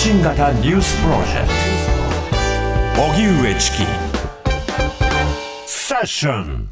[0.00, 1.48] 信型ニュースプロジェク
[2.94, 3.02] ト。
[3.02, 3.78] 荻上チキ。
[5.66, 6.70] セッション。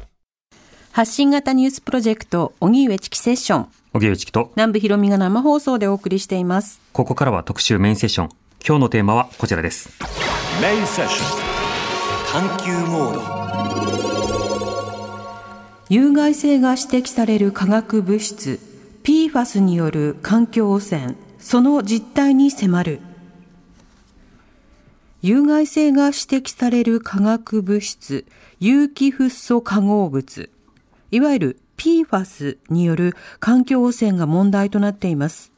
[0.93, 3.67] 発信型ニュースプロジェクト荻上チキセッション。
[3.93, 4.53] 荻上チキと。
[4.55, 6.79] 南部ひろみが生放送でお送りしています。
[6.93, 8.29] ここからは特集メインセッション。
[8.65, 9.89] 今日のテーマはこちらです。
[10.61, 11.25] メインセッショ
[12.39, 12.47] ン。
[12.47, 13.21] 探求モード。
[15.89, 18.61] 有害性が指摘される化学物質
[19.03, 21.15] PFAS による環境汚染。
[21.39, 22.99] その実態に迫る
[25.21, 28.25] 有害性が指摘される化学物質
[28.59, 30.51] 有機フッ素化合物
[31.09, 35.51] いわゆる PFAS による環境汚染が問題となっています。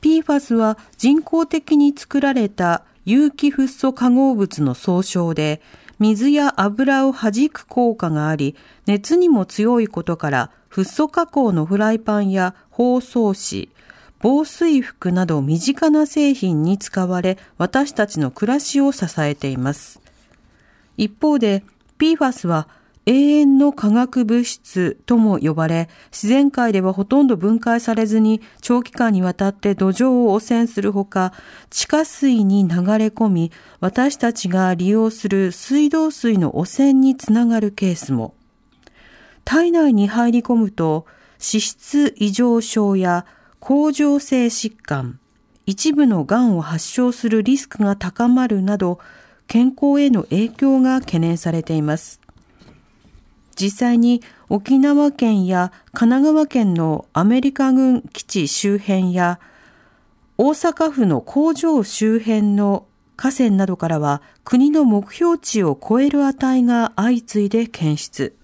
[0.00, 5.62] PFAS は人工的に作られた有機フッ素化合物の総称で
[5.98, 13.70] 水や油を弾く効果があり熱にも強いことからフッ素加工のフライパンや包装紙
[14.20, 20.00] 防水服など身近な製品に使われ私たちの暮らしを支えています
[20.96, 21.62] 一方で
[21.98, 22.68] PFAS は
[23.08, 31.32] 永遠の化学物質とも呼ばれ、自然界ではほとんど分解されずに長期間にわたって土壌を汚染するほか、
[31.70, 38.34] 地下水に流れ込み、私たちが利用する水道水の汚染につながるケースも。
[39.44, 43.24] 体内に入り込むと、脂質異常症や
[43.60, 45.18] 甲状腺疾患、
[45.64, 48.98] 一部の癌を発症するリスクが高まるなど、
[49.46, 52.20] 健康への影響が懸念されています。
[53.56, 59.40] 実際に沖縄県や神奈川県のアメリカ軍基地周辺や
[60.36, 68.36] 大阪府の工場周辺の河川などからは国の目標値を超える値が相次いで検出。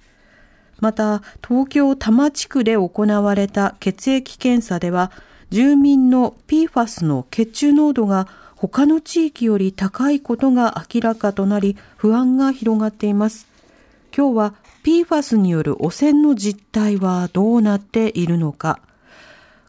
[0.83, 5.13] また東京多摩地区で行われた血液検査では
[5.51, 13.47] 住民の PFAS の血中濃度が他の地域より高いことが明らかとなり不安が広がっています。
[14.17, 18.81] 今日は PFAS による汚染の実態はどうなっているのか、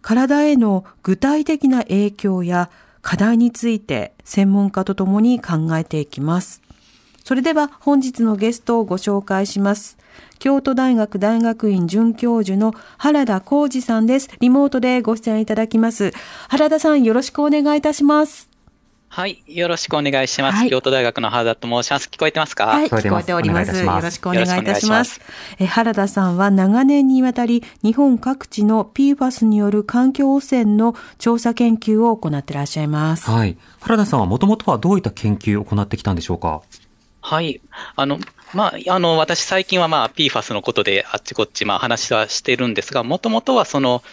[0.02, 2.72] 体への具体的な影響や
[3.04, 6.64] 課題について専門家とともに考えていきます。
[7.24, 9.98] それでは本日のゲストをご紹介します。
[10.44, 14.28] 京都大学大学院准教授の原田浩二さんです。
[14.42, 16.12] リモートでご出演いただきます。
[16.50, 18.50] 原田さんよろしくお願いいたします。
[19.08, 19.42] はい。
[19.48, 20.58] よろしくお願いします。
[20.58, 22.10] はい京都大学の原田と申します。
[22.12, 23.86] 聞こえてますかはい、聞こえております。
[23.86, 25.22] よろしくお願いいたします。
[25.60, 33.32] え原田さんは長年にわたり日本各地の PFAS による環境汚染の調査研究を行っていらっしゃいます。
[33.32, 36.62] はい原田さんはもともとはどういった研究を行ってきたんでしょうか？
[37.24, 37.62] はい。
[37.96, 38.20] あの、
[38.54, 44.04] まあ、あの、私最近はまあ PFAS のことであっちこっちまあ話はしてるんですが、もともとはその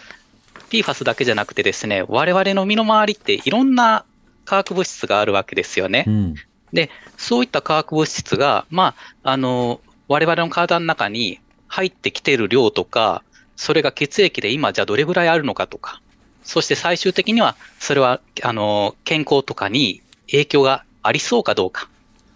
[0.69, 4.05] PFAS だけじゃなくてですね、我々の身の回りっていろんな
[4.45, 6.09] 化学物質があるわけですよねう。
[6.09, 6.35] ん
[6.71, 13.23] で、そういった化学物質が、まあ、あの、我々の体の中に入ってきている量とか、
[13.57, 16.01] それが血液で今じゃあどれぐらいあるのかとか、
[16.43, 21.89] そして最終的には、それは、あの、健康とかに影響がありそうかどうか。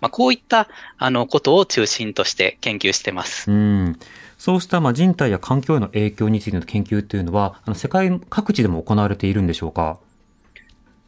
[0.05, 0.67] まあ、こういった、
[0.99, 3.49] あの、ことを中心として研究してます。
[3.49, 3.99] うん
[4.37, 9.97] そうしたまあ人体や環境への影響についての研究っていうのはあの世界各地でも行われているんでしょうか？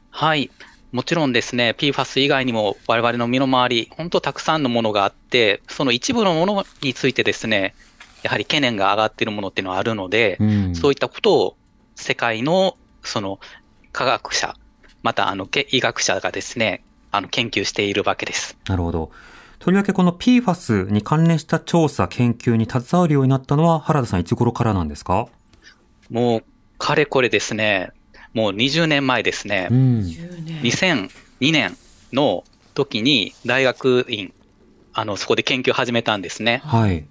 [0.09, 0.50] はい。
[0.94, 7.75] もちろんですね、PFAS 以外にも我々の身の回り、本当たくさんのものがあって、その一部のものについてですね、
[8.24, 11.57] やはり懸念が上がっているものっていうのはあるので、うんそういったことを
[11.96, 13.40] 世界のその
[13.91, 14.56] 科学者、
[15.03, 16.81] またあのけ医学者がですね、
[17.12, 18.57] あの研究しているわけです。
[18.68, 19.12] なるほど。
[19.59, 25.28] とりわけこの PFAS に関連した調査研究に携わるようになったのは原田さんいつ頃からなんですか？
[26.09, 26.44] もう、
[26.78, 27.91] かれこれですね、
[28.34, 29.68] もう20年前ですね。
[29.72, 30.00] う、ん。
[30.01, 30.62] 10年。
[30.62, 31.78] 2002年
[32.13, 32.44] の
[32.75, 34.31] 時に大学院、
[34.94, 36.62] あの、そこで研究を始めたんですね。
[36.63, 37.06] はい。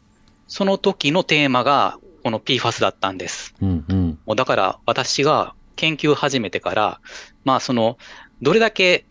[0.48, 3.54] その時のテーマが、この PFAS だったんです。
[3.60, 4.18] うんうん。
[4.24, 7.00] もうだから、私が研究を始めてから、
[7.44, 7.98] まあ、その、
[8.40, 9.04] どれだけ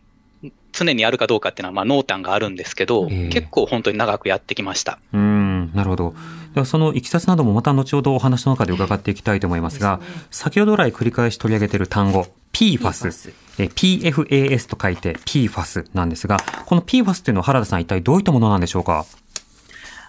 [0.76, 5.00] 常にやるかどうかっていうのは、まあ、濃淡があるんですけど、ええ結構本当に長くやってきました。
[5.14, 6.14] うんなるほど
[6.54, 10.00] ではそのいきさつなどもまた後ほどお話の中で伺っていきたいと思いますが、
[10.32, 19.06] 先ほど来繰り返し取り上げている単語 PFAS え PFAS と書いて PFAS なんですがこの PFAS っていうのは原田さん一体どういったものなんでしょうか？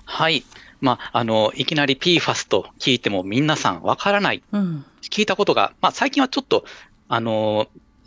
[0.05, 0.45] はい。
[0.81, 4.43] まあ、あの、いきなり PFAS と聞いても皆さんわからない。
[4.53, 4.85] うん。
[5.03, 6.65] 聞いたことが、まあ、最近はちょっと、
[7.09, 7.67] あの、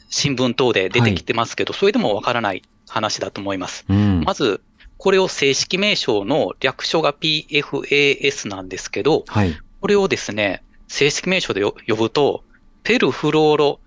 [0.09, 3.85] 新聞等で出てきてますけど、それでもわからない話だと思います。
[3.89, 4.61] うんまず、
[4.97, 12.43] これを正式名称の略称が PFAS なんですけど、はいこれをですね、正式名称でよ呼ぶと、
[12.83, 13.79] ペルフローロ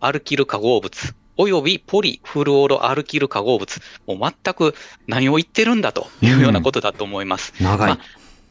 [0.00, 3.80] アルキル化合物およびポリフルオロアルキル化合物。
[4.06, 4.74] もう全く
[5.06, 7.54] 何を言ってるんだというようなことだと思います。
[7.62, 7.98] 長いまあ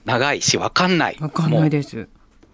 [0.05, 1.17] 長いし、わかんない。
[1.19, 1.99] わかんないもです。
[1.99, 2.09] う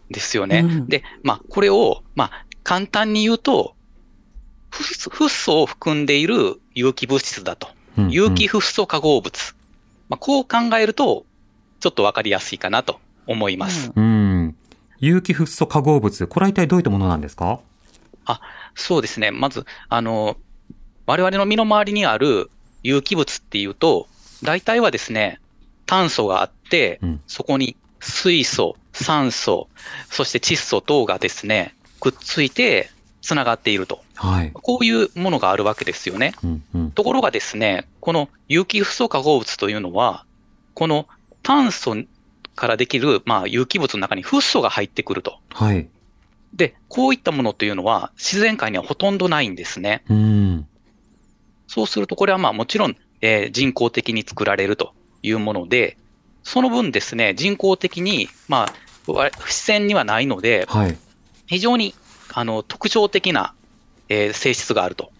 [0.10, 0.62] ですよね。
[0.62, 3.76] うんで、まあ、これを、まあ、簡単に言うと、
[4.74, 7.68] フッ素フッ素を含んでいる有機物質だと。
[7.96, 9.56] うん有機フッ素化合物。
[10.10, 11.26] まあ、こう考えると、
[11.80, 13.92] ちょっとわかりやすいかなと思います。
[13.96, 14.56] うん。
[14.98, 17.60] 有機フッ素化合物、これは一体どういったものなんですか？
[18.74, 19.30] そうですね。
[19.30, 20.38] まず、あの、
[21.06, 22.50] 我々の身の回りにある
[22.82, 24.08] 有機物っていうと、
[24.42, 25.40] 大体はですね、
[25.86, 29.70] 炭素があって、うんそこに水素、酸素、
[30.10, 32.90] そして窒素等がですね、くっついて
[33.22, 34.03] つながっていると。
[34.16, 34.52] はい。
[34.54, 36.34] こういうものがあるわけですよね。
[36.44, 36.92] うんうん。
[36.92, 40.26] ところがですね、この有機フッ素化合物というのは、
[40.74, 41.08] この
[41.42, 41.96] 炭素
[42.56, 45.40] からできる、まあ、有機物の中にフッ素が入ってくると。
[45.54, 45.88] はい。
[46.54, 50.04] で、こういったものというのは自然界にはほとんどないんですね。
[50.10, 50.68] うん。
[51.68, 54.94] そうすると、これはまあもちろん、えー人工的に作られると
[55.24, 55.98] いうもので、
[56.44, 58.68] その分ですね、人工的に、ま
[59.08, 60.98] あ、わ自然にはないので、はい。
[61.48, 61.96] 非常に
[62.32, 63.54] あの特徴的な、
[64.14, 65.12] えー性質があると。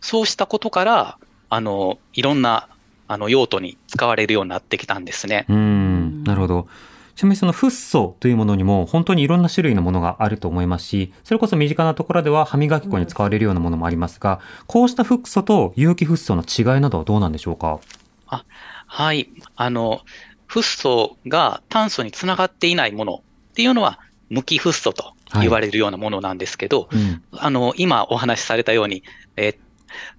[0.00, 1.18] そうしたことから、
[1.48, 2.68] あのいろんな
[3.08, 5.46] あの用途に使われるようになってきたんですね。
[5.48, 6.24] うん。
[6.24, 6.68] なるほど。
[7.16, 17.80] ちなみにそのフッ素というものにも本当にいろんな種類のものがあると思いますし、それこそ身近なところでは歯磨き粉に使われるようなものもありますが、こうしたフッ素と有機フッ素の違いなどはどうなんでしょうか？
[18.26, 19.28] はい。
[19.56, 20.00] あの、
[20.46, 23.14] フッ素が炭素につながっていないもの
[23.50, 24.00] っていうのは、
[24.30, 27.22] 無機フッ素と言われるようなものなんですけど、うん。
[27.32, 29.02] あの、今お話しされたように、
[29.36, 29.56] えー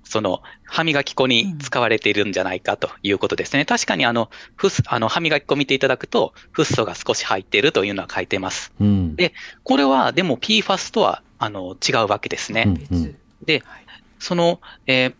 [0.03, 3.65] その、歯磨き粉に使われているんじゃないかということですね。
[3.65, 8.73] 確かにあの、フッ素あの、歯磨き粉見ていただくと、フッ素が少し入っているというのは書いてます。
[8.81, 9.15] うん。
[9.15, 12.65] でこれは、でも PFAS とは、あの、違うわけですね。
[12.67, 13.15] うんうん
[13.45, 13.63] で、
[14.19, 15.13] その、えー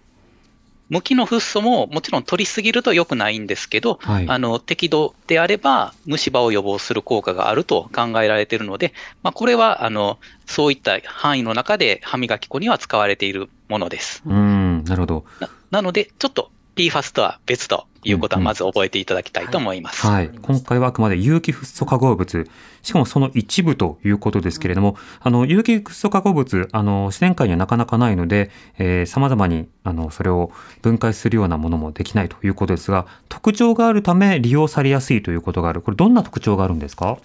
[0.92, 4.28] 無機のフッ素ももちろん取りすぎると良くないんですけど、はい。
[4.28, 8.94] あの、適度であれば虫歯を予防する効果があると考えられているので、
[9.24, 14.22] まあ、これは、あの、そういった範囲の中で歯磨き粉には使われているものです。
[14.26, 14.84] うん。
[14.84, 15.26] なるほど。
[15.40, 20.08] ななので、ちょっと PFAS とは別ということはまず覚えていただきたいと思います。
[20.08, 20.30] はい。
[20.42, 22.50] 今回はあくまで有機フッ素化合物、
[22.82, 30.52] しかもその一部ということですけれども、あの、有機フッ素化合物、あの、自然界にはなかなかないので、えー、様々に、あの、それを
[30.82, 35.82] 分解するようなものもできないということですが、特徴があるため利用されやすいということがある。
[35.82, 37.20] これどんな特徴があるんですか？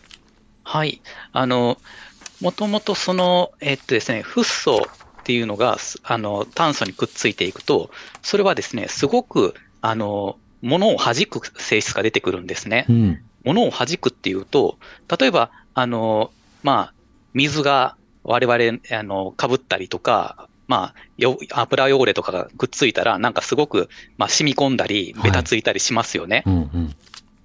[0.65, 1.01] はい。
[1.33, 1.79] あの、
[2.43, 4.87] もともとその、えっとですね、フッ素
[5.27, 7.91] っていうのが、すあの、炭素にくっついていくと、
[8.23, 12.93] それはですね、すごく、あの、物を弾く性質が出てくるんですねう。
[12.93, 13.21] ん。
[13.43, 14.79] 物を弾くっていうと、
[15.19, 16.31] 例えば、あの、
[16.63, 16.95] まあ、
[17.35, 23.89] 水が我々、あの、被ったりとか、まあ、よ油汚れとかがくっついたら、なんかすごく、
[24.19, 26.45] まあ、染み込んだり、はいべたついたりしますよね。
[26.47, 26.95] うんうん。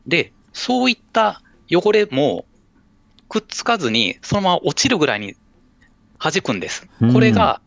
[0.06, 1.42] で、そういった
[1.72, 2.46] 汚れも
[3.28, 5.36] くっつかずに、そのまま落ちるぐらいに
[6.20, 7.14] 弾くんですうん。
[7.14, 7.60] これが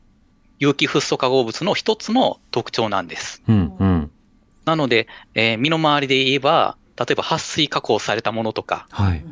[0.59, 3.43] 有機フッ素化合物の一つの特徴なんです。
[3.49, 4.11] うんうん。
[4.65, 9.25] なので、えー身の回りで言えば、例えば撥水加工されたものとか、はい。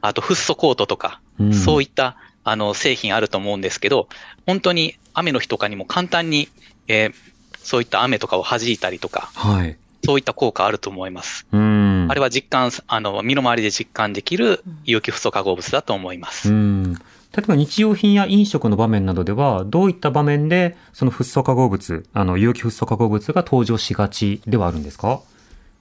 [0.00, 4.08] あとフッ素コートとか、うんそういったあの製品あると思うんですけど、
[4.46, 6.48] 本当に雨の日とかにも簡単に、
[6.88, 7.14] えー
[7.62, 9.78] そういった雨とかを弾いたりとか、はい。
[10.04, 11.46] そういった効果あると思います。
[11.50, 12.06] うん。
[12.10, 16.50] あれは実感、あの、身の回りで実感できる有機フッ素化合物だと思います。
[16.50, 16.94] うん。
[17.36, 25.20] 例えば日用品や飲食の場面などでは、どういった場面で、そのフッ素化合物、あの、有機フッ素化合物が登場しがちではあるんですか？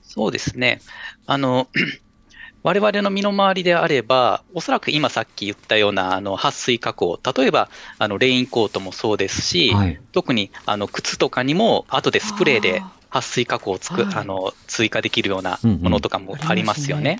[0.01, 0.81] そうですね。
[1.27, 1.67] あの、
[2.63, 7.69] 我々の身の回りであれば、おそらく今さっき言ったような、あの、撥水加工、例えば、
[7.99, 9.99] あの、レインコートもそうですし、はい。
[10.13, 12.81] 特に、あの、靴とかにも、後でスプレーで
[13.11, 14.15] 撥水加工をつく、はい。
[14.15, 17.19] あの、追加できるようなものとかもありますよね。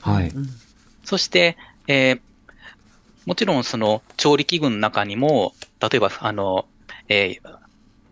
[1.04, 2.20] そして、えー
[3.26, 6.66] もちろんその調理器具の中にも、例えば、あの、
[7.08, 7.64] えー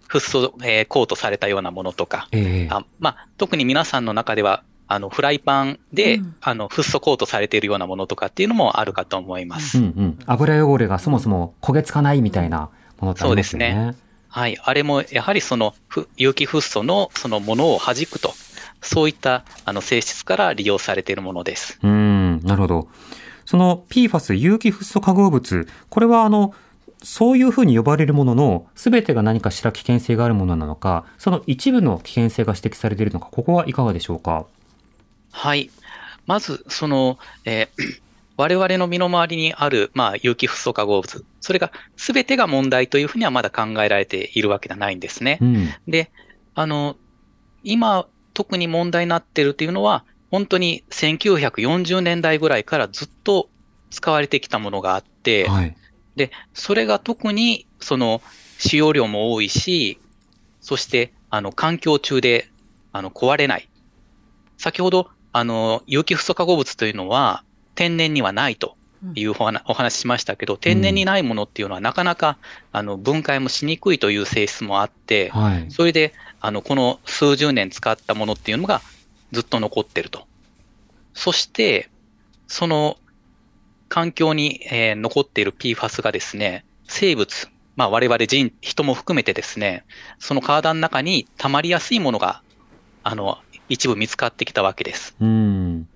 [0.08, 9.78] フッ素、えーコートされたようなものとか、ええあまあ、特に皆さんの中では、あの、フライパンで、うんあの、フッ素コートされているようなものとかっていうのもあるかと思います。
[9.78, 10.20] うんうん。
[10.26, 13.74] 油汚れがそもそも焦げつかないみたいなものってありますよね。
[13.74, 13.96] そう
[14.28, 14.58] はい。
[14.62, 18.34] あれも、やはりその、ふ有機フッ素のそのものを弾くと、
[18.82, 21.80] そういった、あの、性質から利用されているものです。
[21.84, 22.88] うん、なるほど。
[23.52, 26.54] その PFAS 有機フッ素化合物、これはあの、
[27.04, 34.46] そういうふうに呼ばれるものの、すべてが何かしら危険性があるものなのか、その一部の危険性が指摘されているのか、ここはいかがでしょうか？
[35.34, 35.70] はい。
[36.28, 38.02] まず、その、えー
[38.38, 45.40] 我々の身の回りにある、まあ、有機フッ素化合物、それが全てが問題というふうにはまだ考えられているわけではないんですね。
[45.42, 45.70] うん。
[45.90, 46.10] で、
[46.56, 46.96] あの、
[47.64, 53.50] 今、特に問題になっているというのは、本当に1940年代ぐらいからずっと
[53.90, 55.76] 使われてきたものがあって、はい。
[56.16, 58.22] で、それが特に、その、
[58.58, 60.00] 使用量も多いし、
[60.62, 62.50] そして、あの、環境中で、
[62.94, 63.68] あの、壊れない。
[64.58, 67.44] 先ほど、あの、有機フッ素化合物というのは、
[67.76, 68.76] 天然にはないと
[69.16, 72.38] いうお話お話ししましたけど、天然にないものっていうのはなかなか、
[72.72, 75.72] あの、分解もしにくいという性質もあって、はい。
[75.72, 78.82] それで、あの、この数十年使ったものっていうのが
[79.32, 80.28] ずっと残ってると。
[81.14, 81.90] そして、
[82.48, 82.98] その
[83.90, 89.86] 環境に、えー残っている PFAS がですね、生物、まあ我々人、人も含めてですね、
[90.20, 92.42] その体の中に溜まりやすいものが、
[93.04, 95.16] あの、一部見つかってきたわけです。
[95.20, 95.88] うん。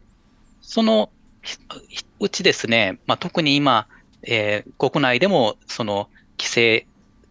[0.61, 1.09] その
[2.19, 3.87] うちですね、まあ、特に今、
[4.23, 6.87] えー国内でもその規制、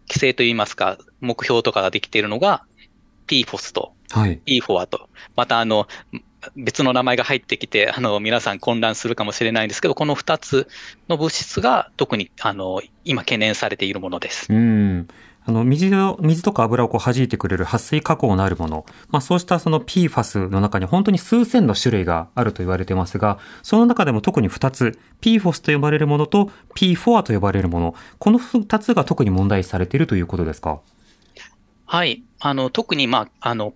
[0.07, 2.63] 規制といいますか、目標とかができているのが
[3.27, 4.39] PFOS とはい。
[4.45, 5.87] PFOA と、またあの、
[6.55, 10.67] 別の名前が入ってきて、あの、皆さん混乱するかもしれないんですけど、この2つ
[11.09, 14.53] の物質が特に、あの、今懸念されているものです。
[14.53, 15.07] うん。
[15.47, 18.85] あの、水を、水とか油をこう弾いてくれる撥水加工のあるもの。
[19.09, 27.95] まあそうしたその PFAS の中に本当に数千の種類があると言われてますが、その中でも特に2つ、PFOS と呼ばれるものと P4 と呼ばれるもの。
[28.17, 30.79] この2つが特に問題視されているということですか？
[31.85, 32.23] はい。
[32.39, 33.73] あの、特に、まあ、あの、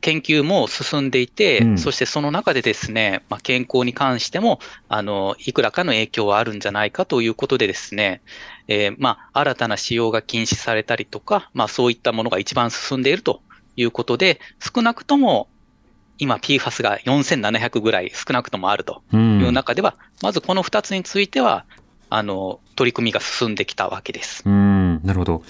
[0.00, 8.22] 研究も進んでいて、うんそしてその中でですね、まあ、健康に関しても、あの、いくらかの影響はあるんじゃないかということでですね、
[8.68, 13.42] えーまあ、新たな使用が禁止されたりとか、まあ、そういったものが一番進んでいると
[13.76, 15.48] いうことで、少なくとも、
[16.18, 19.40] 今 PFAS が4700ぐらい少なくともあるとうん。
[19.40, 21.64] いう中では、まずこの2つについては、
[22.10, 24.42] あの、取り組みが進んできたわけです。
[24.46, 25.42] うん、なるほど。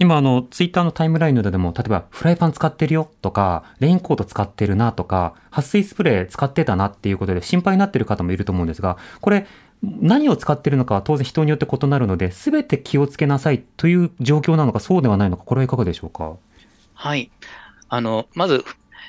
[0.00, 9.46] 今、あの、ツイッターのタイムラインなどでも、例えば、フライパン使ってるよとか、レインコート使ってるなとか、撥水スプレー使ってたなっていうことで心配になってる方もいると思うんですが、これ、
[9.82, 16.36] 何を使ってるのかは当然人によって異なるので、すべて気をつけなさいという状況なのか、そうではないのか、これはいかがでしょうか？
[16.94, 17.30] はい。
[17.90, 18.64] あの、まず、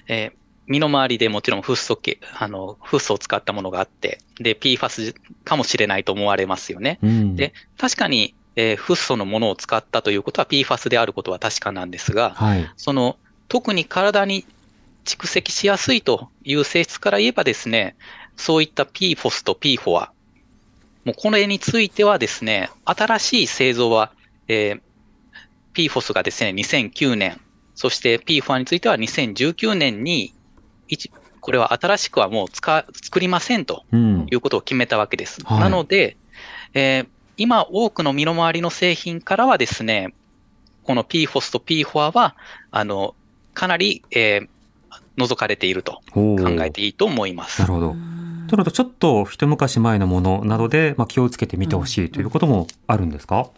[0.09, 6.99] えー身の回りでもちろんフッ素系、あの、フッ素を使ったものがあって、で、PFAS かもしれないと思われますよね。
[7.03, 7.35] うん。
[7.35, 12.71] で確かに、えーフッ素のものを使ったということは PFAS であることは確かなんですが、はい。
[12.77, 13.17] その、
[13.47, 14.45] 特に体に
[15.05, 17.95] 蓄積しやすいという性質から言えばですね、
[18.35, 20.09] そういった PFOS と PFOA、
[21.03, 24.11] もうこれについてはですね、新しい製造は、
[24.47, 24.81] えー
[25.73, 27.39] PFOS がですね、2009年、
[27.75, 30.33] そして PFOA については2019年に、
[30.89, 34.27] 一これは新しくはもう使作りませんとうん。
[34.29, 35.41] いうことを決めたわけです。
[35.45, 36.17] はいなので、
[36.73, 40.13] えー今多くの身の回りの製品からはですね、
[40.83, 42.35] この PFOS と PFOA は、
[42.71, 43.15] あの、
[43.53, 44.47] かなり、えー
[45.17, 47.73] 除かれていると考えていいと思いますなる。
[47.73, 47.95] ほど。
[48.47, 53.49] となると、ちょっと一昔前のものなどで、まあ、気をつけてみてほしいということもあるんですか、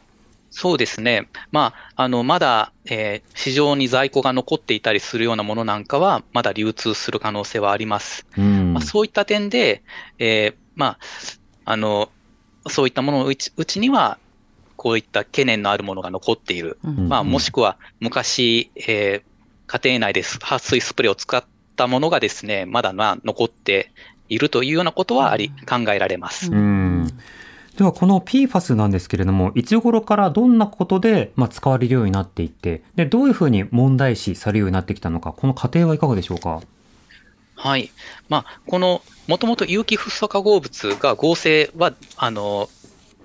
[0.50, 1.30] そうですね。
[1.51, 8.25] まあ、あの、まだ、えー市場に在庫が残っていたりするようなものなんかは、まだ流通する可能性はあります。
[8.38, 9.84] うんまあ、そういった点で、
[10.20, 11.00] えーまあ、
[11.65, 12.10] あの、
[12.67, 14.17] そういったもののうちうちには、
[14.75, 16.77] こういった懸念のあるものが残っている。
[16.84, 17.08] うん。
[17.10, 19.34] まあ、もしくは昔、えー
[19.65, 21.43] 家庭内で撥水スプレーを使っ
[21.77, 23.91] たものがですね、まだまあ残って
[24.29, 26.51] いるというようなことはあり、考えられます。
[26.51, 27.08] うん。
[27.77, 36.62] ではこの PFAS なんですけれども、いつ頃からどんなことで、まあ、使われるようになっていって、で、どういうふうに問題視されるようになってきたのか、この過程はいかがでしょうか？
[37.56, 37.92] はい。
[38.30, 42.70] まあ、この、もともと有機フッ素化合物が合成は、あの、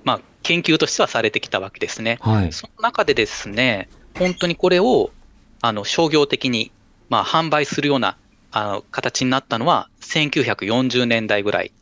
[0.04, 2.18] まあ、研究としてはされてきたわけですね。
[2.20, 2.52] はい。
[2.52, 5.10] その中でですね、本当にこれを、
[5.60, 6.70] あの、商業的に、
[7.08, 8.16] まあ、販売するような、
[8.52, 11.72] あの、形になったのは、1940年代ぐらい。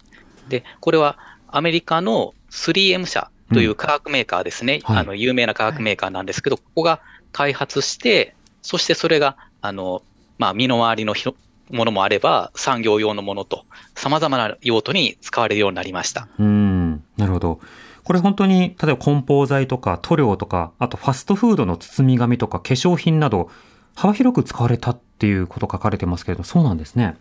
[0.49, 4.81] で、これは、アメリカの 3M 社という化学メーカーですね。
[4.85, 7.00] はいあの、有名な化学メーカーなんですけど、ここが
[7.33, 10.03] 開発して、そしてそれが、あの、
[10.38, 11.35] まあ、身の回りのひろ
[11.70, 16.28] ものもあれば、産業用のものと、様々な用途に使われるようになりました。
[16.38, 17.04] うん。
[17.16, 17.61] なるほど。
[18.04, 23.50] これ本当に、例えば梱包材とか塗料とか、あとファストフードの包み紙とか化粧品など、
[23.94, 27.16] 幅広く使われたっていうこと書かれてますけれど、そうなんですね。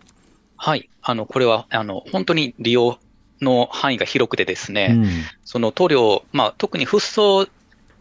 [0.56, 0.88] はい。
[1.02, 2.98] あの、これは、あの、本当に利用
[3.40, 5.06] の範囲が広くてですね、うん。
[5.44, 7.48] その塗料、まあ、特にフッ素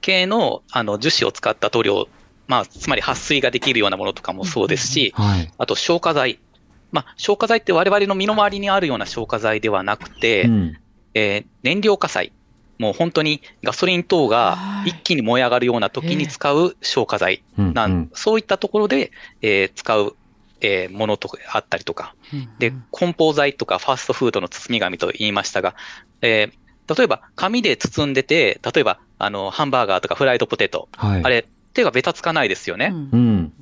[0.02, 2.08] 系のあの樹脂を使った塗料、
[2.48, 5.52] まあ、つまり撥水ができるようなものとかもそうですし、はい。
[5.58, 6.40] あと消火剤。
[6.92, 10.78] まあ、消火剤って我々の身の回りにあるような消火剤ではなくて、うん。
[11.14, 12.32] えー燃料火災、
[12.78, 19.12] もう本当にガソリン等がはい一気に燃え上がるような時に使う消火剤なん、うんそういったところで、
[19.42, 20.16] えー使う、
[20.62, 22.16] えーものとかあったりとか、
[22.60, 25.76] で、梱包材とかファーストフードの包み紙と言いましたが、
[26.22, 31.24] えー例えば紙で包んでて、例えばあのハンバーガーとかフライドポテト、はい。
[31.24, 32.92] あれ、手がベタつかないですよね。
[32.92, 33.54] うん。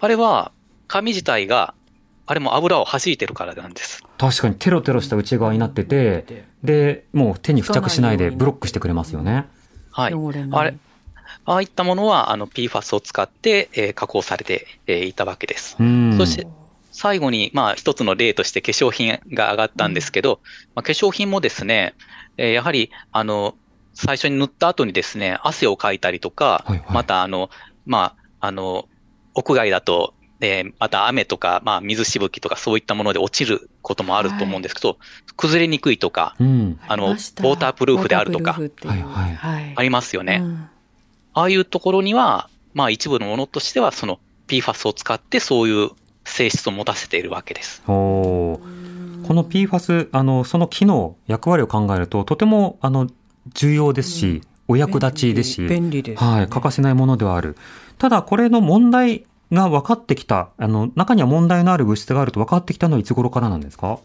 [0.00, 0.52] あれは
[0.86, 1.74] 紙自体が、
[2.26, 4.04] あれも油を弾いてるからなんです。
[4.18, 9.46] 確かにテロテロした内側になってて、で、もう手に付着しないでブロックしてくれますよね。
[9.90, 10.14] はい。
[10.52, 10.76] あれ、
[11.44, 15.76] ああいったものは、あの、PFAS を使って、えー加工されて、えーいたわけです。
[16.16, 16.46] そして、
[16.92, 20.40] 最後に、まあ、一つの例として化粧品が上がったんですけど、
[20.74, 21.94] まあ、化粧品もですね、
[22.36, 23.54] えーやはり、あの、
[23.98, 26.94] 最初に塗った後にですね、汗をかいたりとか、はいはい。
[26.94, 27.50] また、あの、
[27.84, 28.88] まあ、あの、
[29.34, 34.98] 屋外だと、えーまた雨とか、まあ、水しぶきとかそういったもので落ちることもあると思うんですけど、
[35.36, 36.78] 崩れにくいとか、うん。
[36.86, 38.56] あのウォータープルーフであるとか
[39.74, 40.42] ありますよね。
[40.44, 40.68] うん。
[41.34, 45.90] ああいうところには、まあ一部のものとしては、その PFAS を使ってそういう
[46.24, 47.82] 性質を持たせているわけです。
[47.88, 49.26] おー。
[49.26, 53.08] この PFAS、あの、その機能、役割を考えると、とても、あの、
[53.54, 57.56] 重要ですし、お役立ちですし、便利ですねはい、欠かせないものではある。
[57.98, 63.98] ただ、これの問題が分かってきた、あの、中には問題のある物質があると分かってきたのはいつ頃からなんですか？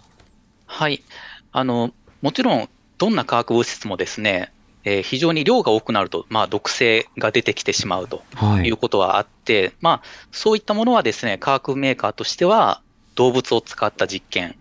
[0.66, 1.04] はい。
[1.52, 4.52] あの、もちろん、どんな化学物質もですね、
[4.86, 8.78] えー非常に量が多くなると、まあ毒性が出てきてしまうとはいいう。
[8.78, 12.82] ことはあって、まあそういったものはですね、化学メーカーとしては
[13.16, 14.56] 動物を使った実験、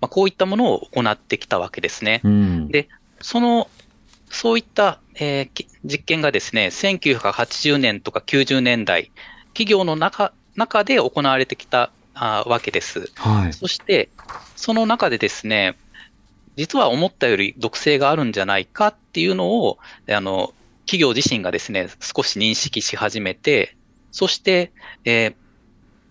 [0.00, 2.20] まあこういったものを行ってきたわけですね。
[2.24, 2.68] うん。
[2.68, 2.88] で
[3.20, 3.68] その、
[4.30, 9.10] そういった、えーき実験がですね、1980年とか90年代、
[9.48, 13.10] 企業の中中で行われてきたあわけです。
[13.16, 13.52] はい。
[13.52, 14.10] そして、
[14.56, 15.76] その中でですね、
[16.56, 20.52] 実は思ったより毒性があるんじゃないかっていうのを、あの、
[20.86, 23.76] 企業自身がですね、少し認識し始めて、
[24.10, 24.72] そして、
[25.04, 25.34] えー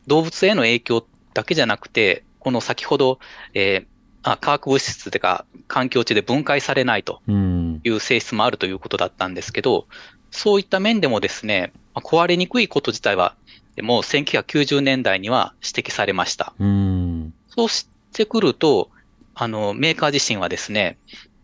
[0.08, 3.20] 動物への影響だけじゃなくて、この先ほど、
[3.54, 3.97] えー
[4.32, 7.82] あ化学物質が環境中で分解されないとうん。
[7.84, 9.88] いう性質もあるということだったんですけど、
[10.32, 13.36] そういった面でもですね、まあ壊れにくいこと自体は、
[13.82, 16.54] もう1990年代には指摘されました。
[16.60, 17.34] うん。
[17.48, 18.90] そうしてくると、
[19.36, 20.98] あの、メーカー自身はですね、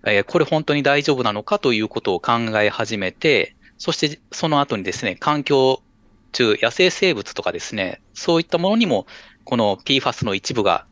[0.06, 5.82] えーこれ本当に大丈夫なのかということを考え始めて、そしてその後にですね、環境
[6.34, 9.06] 中、野生生物とかですね、そういったものにも、
[9.46, 10.86] この PFAS の一部が、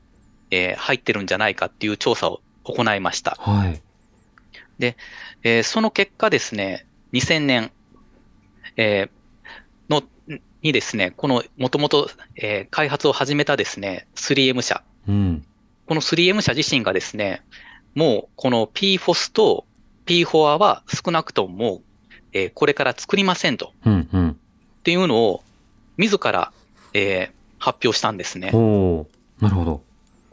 [0.51, 3.37] えー入ってるんじゃないかっていう調査を行いました。
[3.39, 3.81] はい。
[4.79, 7.71] えーその結果ですね、2000年、
[8.77, 10.03] えーの、
[10.61, 12.09] にですね、このもともと
[12.69, 15.45] 開発を始めたですね、3M 社、うん。
[15.87, 17.41] この 3M 社自身がですね、
[17.95, 19.65] もうこの PFOS と
[20.05, 21.81] P4 は少なくとも
[22.33, 24.09] えーこれから作りませんとうん。
[24.11, 24.29] うん。
[24.29, 24.35] っ
[24.83, 25.43] ていうのを
[25.97, 26.51] 自ら、
[26.93, 28.49] えー発表したんですね。
[28.55, 29.05] おー
[29.39, 29.83] なるほど。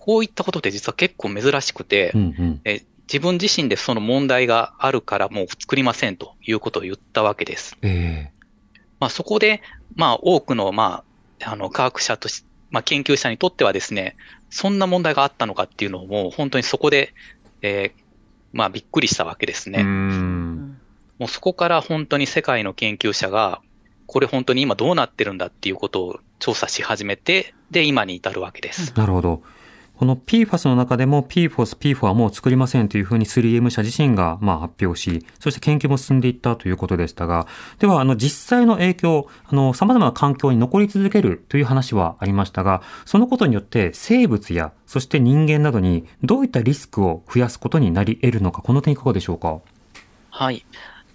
[0.08, 2.20] こういったことって実は結構珍しくて、うん。
[2.20, 2.60] うん。
[2.64, 7.74] えー自分自身でその問題があるからもう作りませんということを言ったわけです。
[7.80, 8.30] え
[9.00, 9.62] まあそこで、
[9.94, 11.04] まあ多くの、ま
[11.40, 14.14] あ、あの科学者とし、まあ研究者にとってはですね、
[14.50, 17.14] そんな問題があったのかっていうのをもう本当にそこで、
[17.62, 18.02] えー
[18.52, 19.80] まあびっくりしたわけですえね。
[19.80, 20.78] うん。
[21.18, 23.62] もうそこから本当に世界の研究者が、
[24.04, 28.92] これ本当に今どうなってるんだっていうことを調査し始めて、で、今に至るわけです。
[28.94, 29.42] なるほど。
[29.98, 37.48] この PFAS の中でも PFOS、PFO はもう作りませんというふうに 3M 社自身がまあ発表し、そして研究も進んでいったということでしたが、
[37.80, 49.58] ではあの実際の影響、あの様々な環境に残り続けるという話はありましたが、そのことによって生物やそして人間などにどういったリスクを増やすことになり得るのか、この点いかがでしょうか？
[50.30, 50.64] はい。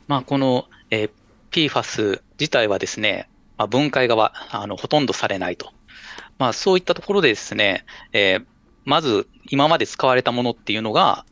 [0.08, 1.12] まあこの、えー
[1.52, 5.72] PFAS 自体はですね、まあ、分解があのほとんどされないと。
[6.40, 8.46] まあそういったところでですね、えー
[8.86, 11.26] まず今まで使われたものっていうのが、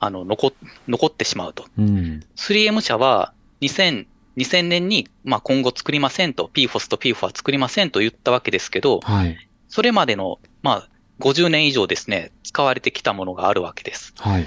[0.00, 0.52] あの、残、
[0.88, 1.66] 残ってしまうと。
[1.78, 2.22] うん。
[2.36, 9.36] 3M 社は2000、2000年に、まあ、今後作りませんと、PFOS と PFOA は作りませんと言ったわけですけど、はい。
[9.68, 10.88] それまでの、まあ、
[11.20, 14.12] 50年以上ですね、使われてきたものがあるわけです。
[14.18, 14.46] はい。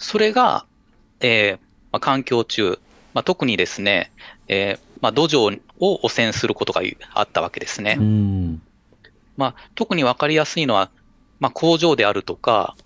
[0.00, 0.64] それが、
[1.20, 1.58] えー
[1.92, 2.78] まあ、環境中、
[3.12, 4.10] まあ、特にですね、
[4.48, 6.80] えーまあ、土壌を汚染することが
[7.14, 7.96] あったわけですね。
[7.98, 8.62] うん。
[9.36, 10.90] まあ、特にわかりやすいのは、
[11.40, 12.76] まあ、工場であるとか、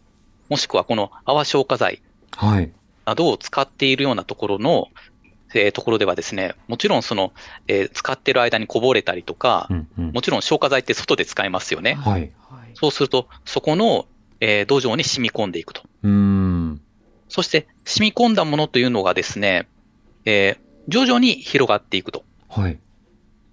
[0.49, 2.01] もしくはこの泡消火剤
[2.37, 2.73] はい。
[3.05, 4.89] などを使っているようなところの、
[5.55, 7.33] えーところではですね、もちろんその、
[7.69, 9.89] えー使ってる間にこぼれたりとかう、ん。
[9.99, 10.13] うん。
[10.13, 11.95] もちろん消火剤って外で使えますよね。
[11.95, 12.33] はい。
[12.75, 14.07] そうすると、そこの、
[14.41, 15.83] えー土壌に染み込んでいくと。
[16.03, 16.81] うん。
[17.29, 19.69] そして染み込んだものというのがですね、
[20.25, 22.25] えー徐々に広がっていくと。
[22.49, 22.79] はい。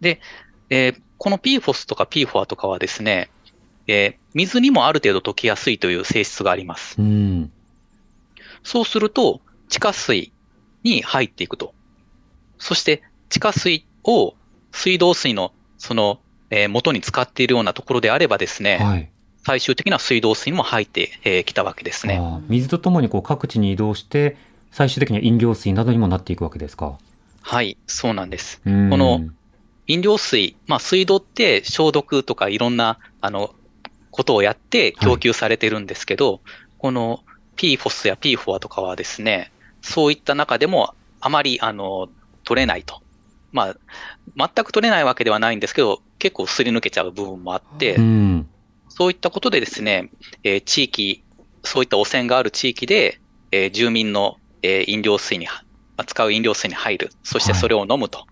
[0.04, 3.30] えーこの PFOS とか PFOA とかはですね、
[3.88, 6.96] えー水にもある程度溶けやすいという性質があります。
[6.98, 7.52] うん。
[8.64, 10.32] そうすると、地下水
[10.84, 11.74] に入っていくと。
[12.58, 14.36] そして、地下水を
[14.72, 19.10] 水道水のその、えー元に使っているようなところであればですね、はい。
[19.44, 22.22] 最終的な水道水にも入ってき、えーきたわけですね。
[22.48, 24.38] 水とともにこう各地に移動して、
[24.72, 26.98] 最終的には飲料水などにもなっていくわけですか。
[27.42, 28.62] はい、そうなんです。
[28.66, 29.22] うんこの
[29.88, 33.54] 飲料水、まあ水道って消毒とかいろんな、あの、
[34.12, 36.42] ことをやって供給されてるんですけど、
[36.78, 37.24] この
[37.58, 42.10] PFOS や PFOA とかはですね、そういった中でもあまり、あの、
[42.44, 43.02] 取れないと。
[43.52, 43.76] まあ、
[44.56, 48.50] 全く取れないわけではないんですけど、結構すり抜けちゃう部分もあって、うん。
[48.90, 50.10] そういったことでですね、
[50.44, 51.24] えー地域、
[51.64, 53.20] そういった汚染がある地域で、
[53.52, 55.52] えー住民の、えー飲料水に、ま
[55.98, 57.12] あ使う飲料水に入る。
[57.24, 58.26] そしてそれを飲むと。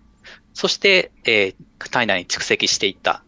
[0.54, 3.24] そして、えー体内に蓄積していった。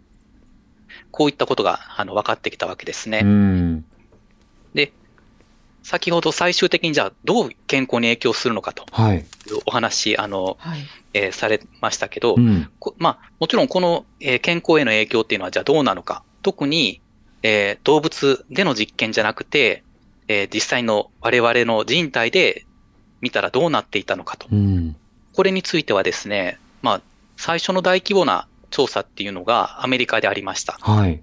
[1.13, 3.21] こういったことが、あの、分かってきたわけですね。
[3.23, 3.85] うん。
[5.85, 9.19] 先ほど最終的にじゃあ、どう健康に影響するのかとはい。
[9.19, 9.25] いう
[9.67, 10.81] お話、あの、はい。
[11.15, 12.71] えーされましたけど、うん。
[12.79, 16.23] こまあ、もちろんこの、えー健康への影響っていうのはじゃあどうなのか。
[16.43, 17.01] 特に、
[17.43, 19.83] えー動物での実験じゃなくて、
[20.29, 22.65] えー実際の我々の人体で
[23.21, 24.47] 見たらどうなっていたのかと。
[24.53, 24.95] うん。
[25.35, 27.01] これについてはですね、まあ、
[27.37, 30.77] 最初の大規模な調査っていうのがアメリカでありました。
[30.81, 31.23] はい。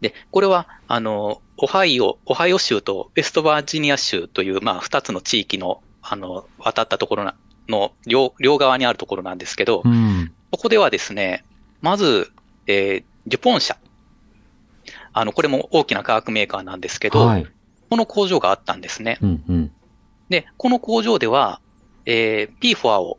[0.00, 7.34] で、これは、あの、オハイオ、オハイオ州とウェストバージニア州という、まあ、二つの地域の、あの、渡ったところな
[7.68, 10.32] の両、両側にあるところなんですけど、うん。
[10.52, 11.44] ここではですね、
[11.82, 12.30] まず、
[12.66, 13.76] えーデュポン社。
[15.12, 17.46] あの、これも大きな化学メーカーなんですけど、はい。
[17.88, 19.18] この工場があったんですね。
[19.20, 19.44] うん。
[19.48, 19.72] うん。
[20.28, 21.60] で、この工場では、
[22.06, 23.18] えー、PFOA を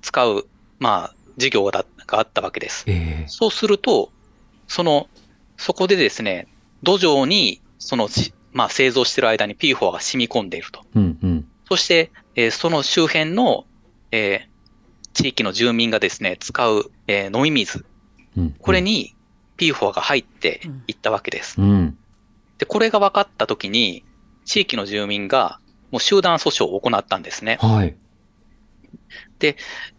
[0.00, 0.46] 使う、
[0.78, 2.84] まあ、事業ががあったわけです。
[2.86, 4.10] ええそうすると、
[4.68, 5.08] その、
[5.56, 6.46] そこでですね、
[6.82, 10.84] 土壌に、その、しまあ、製造している間に PFOA が染み込んでいると。
[10.94, 11.18] うん。
[11.22, 11.48] うん。
[11.68, 13.66] そして、えーその周辺の、
[14.10, 14.52] えー
[15.14, 17.84] 地域の住民がですね、使う、えー飲み水、
[18.36, 18.50] うん。
[18.58, 19.14] これに
[19.58, 21.60] PFOA が入っていったわけです。
[21.60, 21.98] うん。
[22.58, 24.04] で、これが分かったときに、
[24.44, 25.58] 地域の住民が
[25.90, 27.58] もう集団訴訟を行ったんですね。
[27.60, 27.94] はい。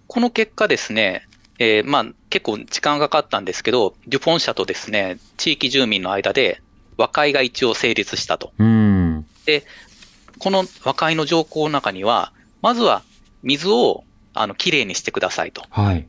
[0.08, 1.28] この結果ですね、
[1.64, 6.62] えーまあ結構時間がかかったんですけど、デュポン社とですね、地域住民の間で
[6.98, 8.52] 和解が一応成立したと。
[8.58, 9.26] うん。
[10.40, 13.04] この和解の条項の中には、まずは
[13.44, 15.64] 水をあのきれいにしてくださいと。
[15.70, 16.08] はい。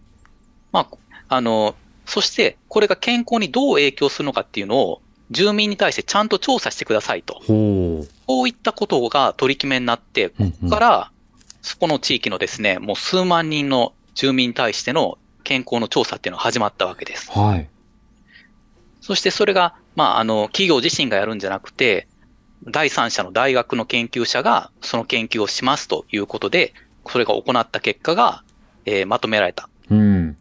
[0.72, 7.42] まあ、あの、そしてこれが健康にどう影響するのかっていうのを住民に対してちゃんと調査してくださいと。
[8.26, 11.10] こういったことが取り決めになって、ここから、
[11.60, 17.30] そこの地域のですね、もう数万人の住民に対しての健康の調査っていうのが始まったわけです。
[17.30, 17.68] はい。
[19.00, 22.08] そしてそれが、まあ、あの、企業自身がやるんじゃなくて、
[22.66, 26.72] 第三者の大学の研究者がその研究をしますということで、
[27.06, 28.42] それが行った結果が、
[28.86, 29.68] えーまとめられた。
[29.90, 30.36] うん。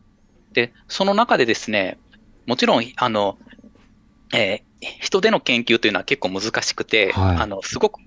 [0.54, 1.98] で、その中でですね、
[2.46, 3.38] もちろん、あの、
[4.34, 8.02] えー人での研究というのは結構難しくて、はいあの、すごく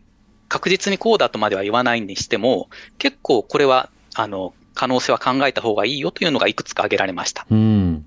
[0.48, 7.46] 確実にこうだとまでは言わないにしても、結構これは、あの、可能性は考えた方がいいよというのがいくつか挙げられました。
[7.50, 8.06] うん。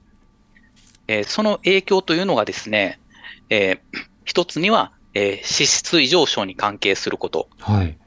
[1.08, 3.00] えーその影響というのがですね、
[3.50, 3.80] えー
[4.24, 7.50] 一つには、えー脂質異常症に関係すること。
[7.60, 7.98] はい。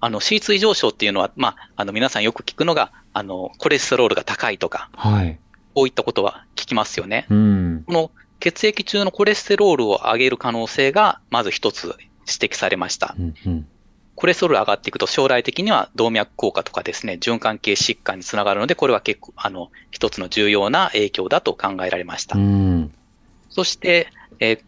[0.00, 5.38] あの、脂質異常症っていうのは、まあ、あの、皆さんよく聞くのが、あの、コレステロールが高いとか、はい。
[5.74, 7.26] こういったことは聞きますよね。
[7.30, 7.84] うん。
[7.86, 13.16] この血液中のコレステロールを上げる可能性が、まず一つ指摘されました。
[13.18, 13.34] うん。
[13.46, 13.66] うん。
[14.18, 22.36] コレステロール上がっていくと将来的には動脈硬化とかですね、循環系疾患につながるので、これは結構、あの、一つの重要な影響だと考えられました。
[22.36, 22.92] うん。
[23.48, 24.08] そして、
[24.40, 24.60] えー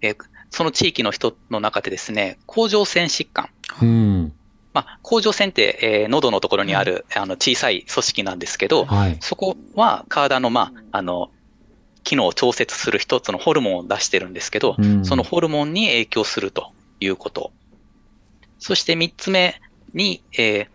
[0.00, 0.16] えー
[0.52, 3.50] その地域の人の中でですね、甲状腺疾患。
[3.82, 4.32] うん。
[4.72, 9.18] まあ、甲状腺って、えー喉のところにある、あの、小さい組織なんですけど、はい。
[9.20, 11.30] そこは体の、まあ、あの、
[12.02, 17.52] 機能を調節する一つのホルモンを出してるんですけど、うんそのホルモンに影響するということ。
[18.58, 19.60] そして三つ目
[19.94, 20.68] に、えー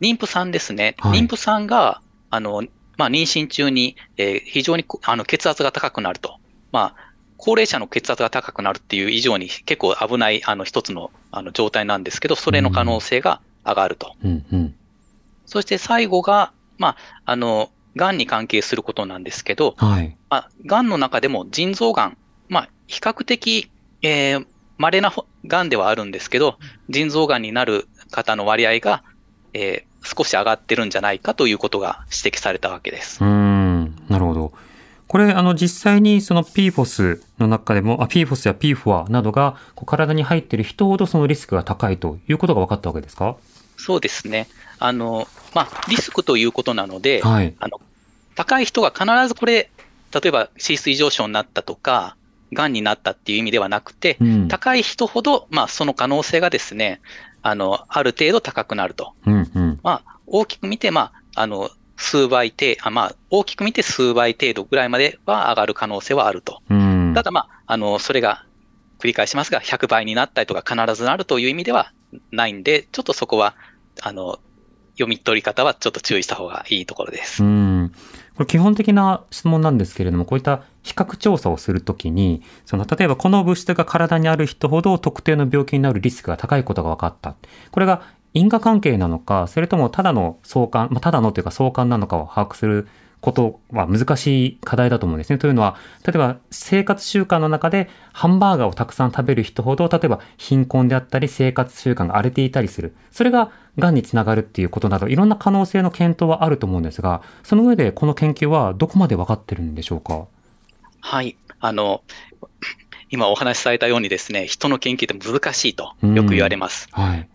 [0.00, 0.96] 妊婦さんですね。
[0.98, 2.64] はい妊婦さんが、あの、
[2.96, 6.38] まあ、妊娠中に、えー非常にこあの血圧が高くなると。
[6.72, 14.14] まあ、高齢者の血圧が高くなるっていう以上に結構危ない、あの、一つの、あの、状態なんですけど、それの可能性が上がると。
[14.24, 14.44] うん。
[14.52, 14.74] うん。
[15.46, 20.16] そして最後が、まあ、あの、癌に関係することなんですけど、はい。
[20.30, 22.16] まあ、癌の中でも腎臓癌、
[22.48, 23.70] まあ、比較的、
[24.02, 24.46] えー
[24.78, 25.12] 稀な
[25.46, 26.58] 癌ではあるんですけど、
[26.88, 29.02] 腎臓癌になる方の割合が、
[29.54, 33.22] えー少し上がってるんじゃないかということが指摘されたわけです。
[33.22, 34.52] うーん、なるほど。
[35.06, 43.36] これ、あの、実際にその PFOS の中でも、あ、PFOS や PFOA などがこう体に入っている人ほどそのリスクが高いということが分かったわけですか？
[43.76, 44.48] そうですね。
[44.80, 47.54] あの、まあ、リスクということなので、はい。
[47.60, 47.80] あの、
[48.34, 49.70] 高い人が必ずこれ、
[50.12, 52.16] 例えば脂質異常症になったとか、
[52.52, 54.48] 癌になったっていう意味ではなくて、うん。
[54.48, 57.00] 高い人ほど、まあ、その可能性がですね、
[57.42, 59.14] あの、ある程度高くなると。
[59.26, 59.80] うん、うん。
[59.82, 66.62] まあ、大きく見て、まあ、あの、数倍程あ、まあ、大きく見て数倍程度ぐらいまでは上がる可能性はあると。
[66.68, 67.12] うん。
[67.14, 68.44] ただ、まあ、あの、それが、
[68.98, 71.92] 繰り返しますが、100倍になったりとか必ずなるという意味では
[72.30, 73.56] ないんで、ちょっとそこは、
[74.00, 74.38] あの、
[74.92, 77.42] 読み取り方はちょっと注意した方がいいところです。
[77.42, 77.92] うん。
[78.34, 87.36] これ基本的な質問なんですけれども、こういった比較調査をするときに、その、例えばこの物質が体にある人ほど特定の病気になるリスクが高いことが分かった。
[87.70, 88.02] これが
[88.34, 92.88] 因果関係なのか、それともただの相関、まあ、ただのというか相関なのかを把握する
[93.22, 95.38] ことは難しい課題だと思うんですね。
[95.38, 102.94] というのは、例えば生活習慣の中でハンバーガーをたくさん食べる人ほど、例えば貧困であったり生活習慣が荒れていたりする。
[103.10, 110.26] それが癌につながるっていうことなど、いろんな可能性の検討はあると思うんですが、その上でこの研究はどこまで分かってるんでしょうか？
[111.00, 111.36] はい。
[111.60, 112.02] あの、
[113.10, 116.88] 今お話しされたようにですね、人の研究って難しいとよく言われます。
[116.90, 117.28] はい。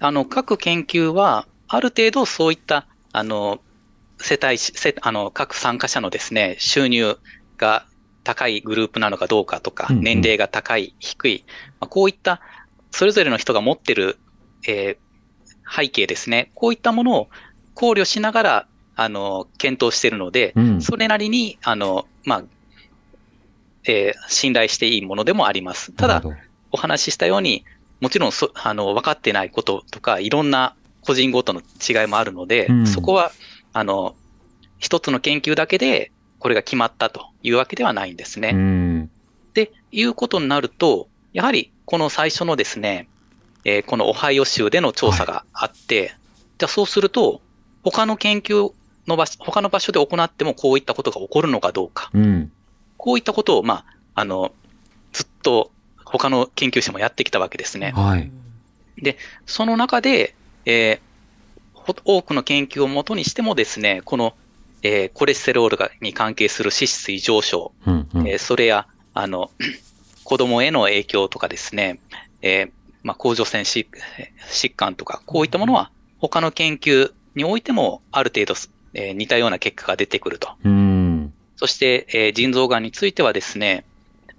[0.00, 3.58] あの、各研究は、ある程度そういった、あの、
[4.20, 7.18] 世帯し、世あの、各参加者のですね、収入
[7.56, 7.86] が
[8.24, 11.44] 高いグループなのかどうかとか、うんうん年齢が高い、低い、
[11.80, 12.40] まあこういった、
[12.90, 14.18] それぞれの人が持ってる、
[14.66, 15.08] えー
[15.70, 17.28] 背景ですね、こういったものを
[17.74, 20.80] 考慮しながら、あの、検討しているので、うん。
[20.80, 22.44] それなりに、あの、まあ、
[23.84, 25.92] えー信頼していいものでもあります。
[25.92, 26.22] ただ
[26.72, 27.64] お話ししたように、
[28.00, 33.30] もちろんそ、あの、分かってないこととか、いろんな個人ごとの違いもあるので、うんそこは、
[33.78, 34.16] あの、
[34.78, 36.10] 一つの研究だけで、
[36.40, 38.50] これが決まったというわけではないんですね。
[38.52, 39.10] うん。
[39.54, 43.08] で、いうことになると、やはり、この最初のですね、
[43.64, 46.12] えーこのオハイオ州での調査があって、
[46.58, 47.40] じゃあそうすると、
[47.84, 48.72] 他の研究
[49.06, 52.50] の場所、他の場所で行ってもこういったことが起こるのかどうか、うん。
[52.96, 53.84] こういったことを、まあ、
[54.16, 54.50] あの、
[55.12, 55.70] ずっと
[56.04, 57.92] 他の研究者もやってきたわけですね。
[57.94, 58.28] はい。
[59.46, 60.34] その中で、
[60.66, 61.07] えーほ
[62.04, 64.34] 多くの研究をもとにしてもですね、この、
[64.82, 68.08] えーコレステロールがに関係する脂質異常症、うん。
[68.14, 69.50] うんえーそれや、あの、
[70.24, 71.98] 子供への影響とかですね、
[72.42, 72.70] えー
[73.02, 73.86] まあ、甲状腺疾
[74.50, 78.54] 疾患とか、こういったものは他の研究においてもある程度、
[78.94, 80.50] えー似たような結果が出てくると。
[80.64, 81.32] うん。
[81.56, 83.84] そして、えー腎臓がんについてはですね、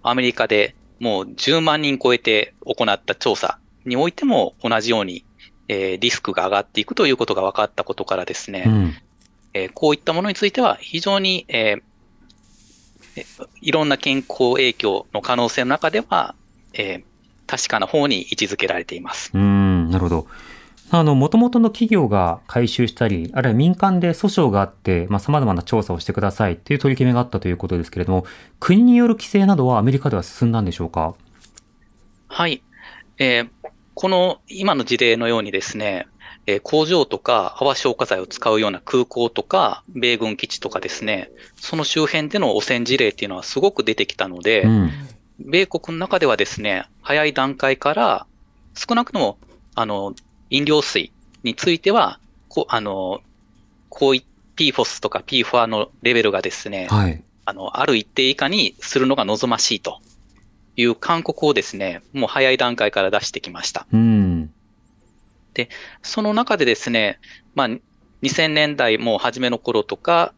[0.04, 5.24] アメリカでもう10万人超えて行った調査においても同じように、
[5.70, 8.94] えーリスクが上がっていくということが分かったことからですね、うん。
[9.54, 11.82] えーこういったものについては非常に、えー
[13.16, 13.26] え
[13.62, 16.36] いろんな健康影響の可能性の中では、
[16.74, 17.04] えー
[17.48, 19.32] 確かな方に位置づけられています。
[19.34, 19.90] うん。
[19.90, 20.28] なるほど。
[20.92, 28.26] あの、元々の企業が回収したり、あるいは民間で訴訟があって、まあ、様々な調査をしてくださいっていう取り決めがあったということですけれども、
[28.60, 31.16] 国による規制などはアメリカでは進んだんでしょうか？
[32.28, 32.62] はい。
[33.18, 33.50] えー
[34.00, 36.08] この今の事例のようにですね、
[36.48, 44.92] えー工場とか泡消火剤を使うような空港とか米軍基地とかですね、その周辺での汚染事例っていうのはすごく出てきたので、うん。
[45.38, 48.26] 米国の中ではですね、早い段階から
[48.74, 49.38] 少なくとも、
[49.76, 50.16] あの、
[50.50, 51.12] 飲料水
[51.44, 53.20] については、こあの、
[53.90, 54.24] こうい
[54.56, 57.22] PFOS とか PFOA のレベルがですね、はい。
[57.44, 60.00] あの、ある一定以下にするのが望ましいと
[60.80, 63.86] いう勧告をですね、もう早い段階から出してきました。
[63.92, 64.50] うん。
[66.02, 67.20] その中でですね、
[67.54, 67.68] まあ、
[68.22, 70.34] 2000年代もう初めの頃とか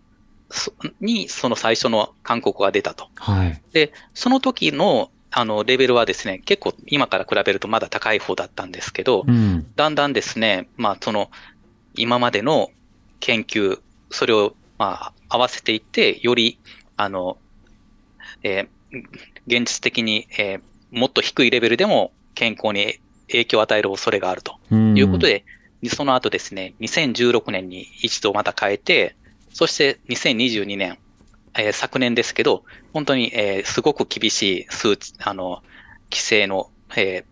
[0.50, 3.10] そに、その最初の勧告が出たと。
[3.16, 3.62] はい。
[3.72, 9.68] で、その時の、あの、レベルはですね、結構今から比べるとまだ高い方だったんですけど、うん。
[9.76, 11.30] だんだんですね、まあ、その、
[11.96, 12.72] 今までの
[13.20, 16.58] 研究、それを、まあ、合わせていって、より、
[16.98, 17.38] あの、
[18.42, 18.68] えー
[19.48, 22.96] 現実的に、えーもっと低いレベルでも健康に
[23.30, 24.98] 影響を与える恐れがあるとうん。
[24.98, 25.46] いうことで、
[25.88, 29.16] その後ですね、2016年に一度また変えて、
[29.54, 30.98] そして2022年、
[31.58, 35.64] えー昨年ですけど、本当に、えーすごく厳しい数値、あの、
[36.12, 37.32] 規制の、えー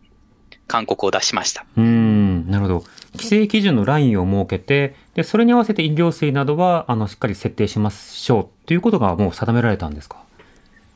[0.68, 1.66] 勧告を出しました。
[1.78, 2.50] うん。
[2.50, 2.84] なるほど。
[3.16, 10.24] 規制基準のラインを設けて、で、それに合わせて飲料水などは、あの、しっかり設定しましょうということがもう定められたんですか？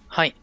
[0.07, 0.35] はい。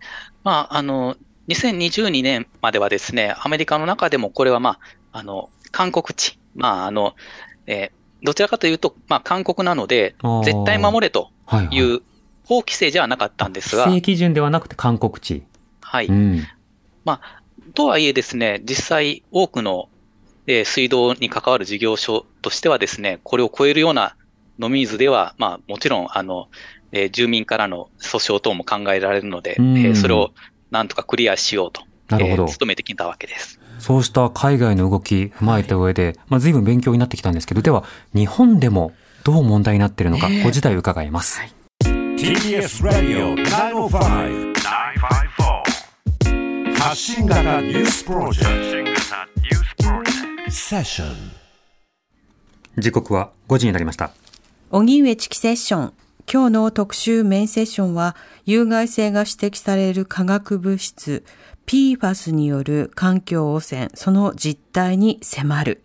[0.44, 1.16] まあ、あの、
[1.48, 4.79] 2022年まではですね、アメリカの中でもこれはま
[5.12, 7.14] あ、あの、韓国地、まあ、あの、
[7.66, 12.03] えーどちらかというと、まあ、韓国なので絶対守れとはいはいいう
[12.44, 15.42] 法規制じゃなかったんですが、規制基準ではなくて韓国地。
[15.81, 16.07] はい。
[16.07, 16.46] うん。
[17.74, 19.88] とはいえですね、実際多くの、
[20.46, 24.16] えー水道に関わる事業所としてはですね、これを超えるような
[24.59, 26.48] 飲み水では、まあもちろん、あの、
[26.92, 30.33] えー住民からの訴訟等も考えられるので、うんえーそれを
[30.70, 33.59] なんとかクリアしようと、なるほどえー努めてきたわけです。
[33.79, 37.83] そうした海外の動き踏まえた上で、まあ、随分勉強になってきたんですけど、では、
[38.14, 38.92] 日本でも
[39.24, 41.40] どう問題になっているのか、ご自体伺います。
[41.83, 49.00] TBS Radio 905 954発信型ニュースプロジェクト
[50.50, 51.09] セッション
[52.79, 54.12] 時刻は5時になりました。
[54.70, 55.92] 荻上チキセッション。
[56.30, 61.24] 今日の特集メインセッションは、有害性が指摘される化学物質、
[61.66, 65.83] PFAS による環境汚染、その実態に迫る。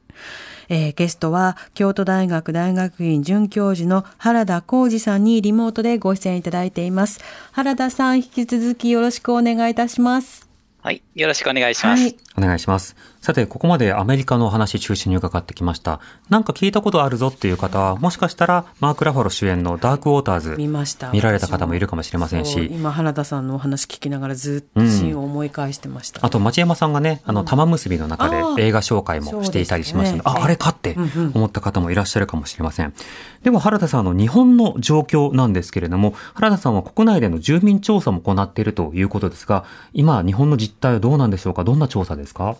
[0.67, 7.19] えーゲストは、京都大学大学院准教授の原田浩二さんにリモートでご出演いただいています。
[7.51, 10.49] 原田さん、引き続きよろしくお願いいたします。
[10.81, 11.01] はい。
[11.15, 12.03] よろしくお願いします。
[12.03, 12.15] はい。
[12.37, 12.95] お願いします。
[13.25, 15.99] さて、ここまでアメリカのお話中心に伺ってきました。
[16.29, 21.09] なんか聞いたことあるぞっていう方は、もしかしたら、マーク・ラファロ主演のダーク・ウォーターズ、見ました。
[21.09, 22.69] 見られた方もいるかもしれませんし。
[22.71, 26.23] 今、原田さんのお話聞きながらずっとシーンを思い返してました。
[26.23, 30.41] あと、町山さんがね、あの、玉結びの中で映画紹介もしていたりしましたので、そうですね。
[30.43, 31.31] あ、あれかってうんうん。
[31.33, 32.93] 思った方もいらっしゃるかもしれません。
[33.41, 41.63] では、原田さん、あの、日本の状況なんですけれども、原田さんは国内での住民調査も行っているということですが、今、日本の実態はどうなんでしょうか？
[41.63, 42.55] どんな調査ですか？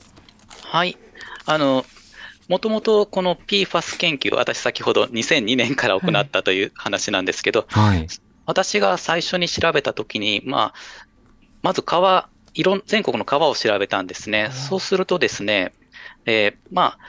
[0.66, 0.98] はい。
[1.46, 1.86] あの、
[2.48, 8.08] もともとこの PFAS 研究、私先ほど2002年から行ったという話なんですけど、はい。
[8.46, 10.74] 私が最初に調べたときに、まあ、
[11.64, 14.50] まず川、いろん、全国の川を調べたんですね。
[14.52, 15.74] そうするとですね、
[16.26, 17.00] えーまあ、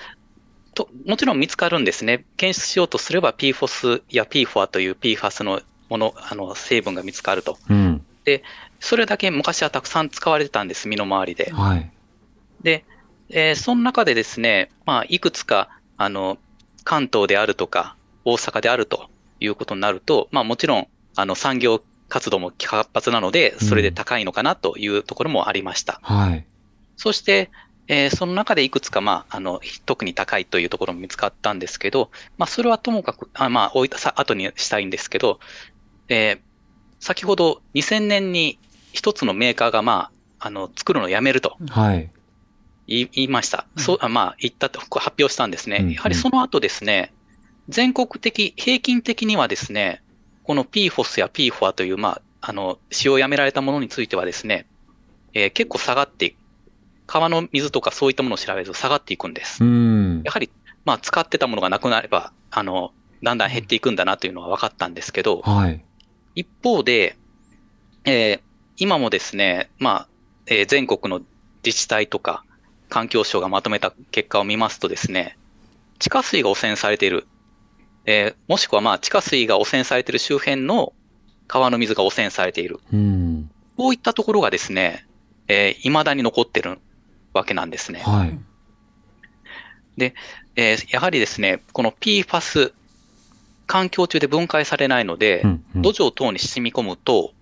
[0.75, 2.25] と、もちろん見つかるんですね。
[2.37, 7.59] 検出しようとすれば PFOS や PFOA という PFAS のもの、あの、成分が見つかると。
[7.69, 8.05] うん。
[8.81, 11.53] それだけ昔はたくさん使われてたんです、身の回りで。
[11.53, 11.91] はい。
[12.63, 12.85] で、
[13.31, 16.39] えーその中でですね、まあ、いくつか、あの、
[16.85, 19.09] 関東であるとか、大阪であると
[19.41, 25.99] いうことになると、まあ、もちろん、あの、産業活動も活発なので、それで高いのかなというところもありました。
[26.03, 26.45] はい。
[26.97, 27.51] そして、
[27.89, 35.41] えーその中でいくつか、まあ、あの、特に高いというところも見つかったんですけど、まあ、それはともかく、あまあ、置いたさ、後にしたいんですけど、
[36.09, 36.47] えー
[36.99, 38.59] 先ほど2000年に
[38.93, 42.11] 一つのメーカーが、まあ、あの、作るのをやめるとはい。
[42.87, 43.67] 言い言いました。
[43.77, 45.79] そう、あまあ、言ったと、発表したんですね。
[45.83, 47.13] うんやはりその後ですね、
[47.69, 50.03] 全国的、平均的にはですね、
[50.45, 54.67] この PFOS や PFOA という、まあ、あの、使用をやめられたものについてはですね、
[55.35, 56.37] えー結構下がっていく、
[57.07, 59.63] 川の水とかそういったものを調べると下がっていくんです。
[59.63, 60.33] うんや。
[60.33, 60.51] はり、
[60.85, 65.85] まあ、使ってたものがなくなれば、あの、だんだん減っていくんだなというのは分かったんですけど、はい。
[66.35, 67.17] 一方で、
[68.05, 68.41] えー
[68.79, 70.09] 今もですね、まあ、
[70.47, 71.23] えー全国の
[71.65, 72.45] 自治体とか
[72.89, 75.37] 環境省がまとめた結果を見ますとですね、
[75.99, 77.27] 地下水が汚染されている、
[78.05, 80.93] えーもしくはまあ地下水が汚染されている周辺の
[81.49, 82.81] 川の水が汚染されている。
[82.93, 83.51] うん。
[83.77, 85.07] こういったところがですね、
[85.49, 86.79] えー未だに残ってる
[87.33, 88.01] わけなんですね。
[88.01, 88.39] はい。
[89.99, 92.73] えーやはりですね、この PFAS、
[93.67, 97.35] 環境中で分解されないので、うんうん土壌等に染み込むと、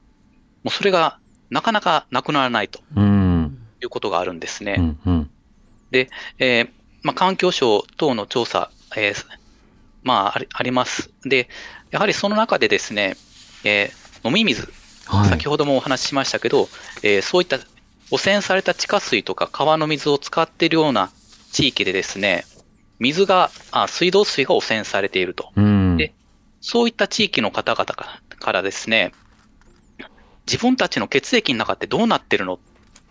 [0.65, 1.19] もうそれが
[1.51, 3.59] なかなかなくならないとうん。
[3.83, 4.77] いうことがあるんですね。
[4.79, 4.99] うん。
[5.07, 5.31] うん。
[5.92, 6.70] えー
[7.03, 9.25] まあ、環境省等の調査、えー
[10.03, 11.11] まああり、ます。
[11.25, 11.49] で、
[11.90, 13.16] やはりその中でですね、
[13.64, 14.73] えー飲み水、
[15.07, 15.29] はい。
[15.29, 16.68] 先ほどもお話ししましたけど、
[17.03, 17.59] えーそういった
[18.11, 21.11] 汚染された地下水とか川の水を使っているような
[21.53, 22.44] 地域でですね、
[22.99, 25.51] 水が、あ水道水が汚染されていると。
[25.57, 25.97] うん。
[25.97, 26.12] で
[26.61, 29.12] そういった地域の方々かからですね、
[30.47, 32.59] 自分たちの血液の中ってどうなってるのっ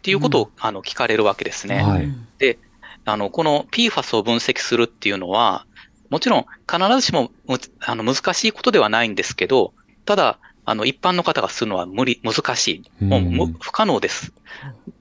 [0.04, 1.82] ていうことを、あの聞かれるわけですね。
[1.82, 2.08] はい。
[3.06, 5.66] あの、この PFAS を分析するっていうのは、
[6.10, 9.74] もちろん必ずしもむあの難しいことではないんですけど、
[10.06, 12.68] ただ、あの、一般の方がするのは無理、難し
[13.02, 13.06] い。
[13.38, 14.32] もう不可能です。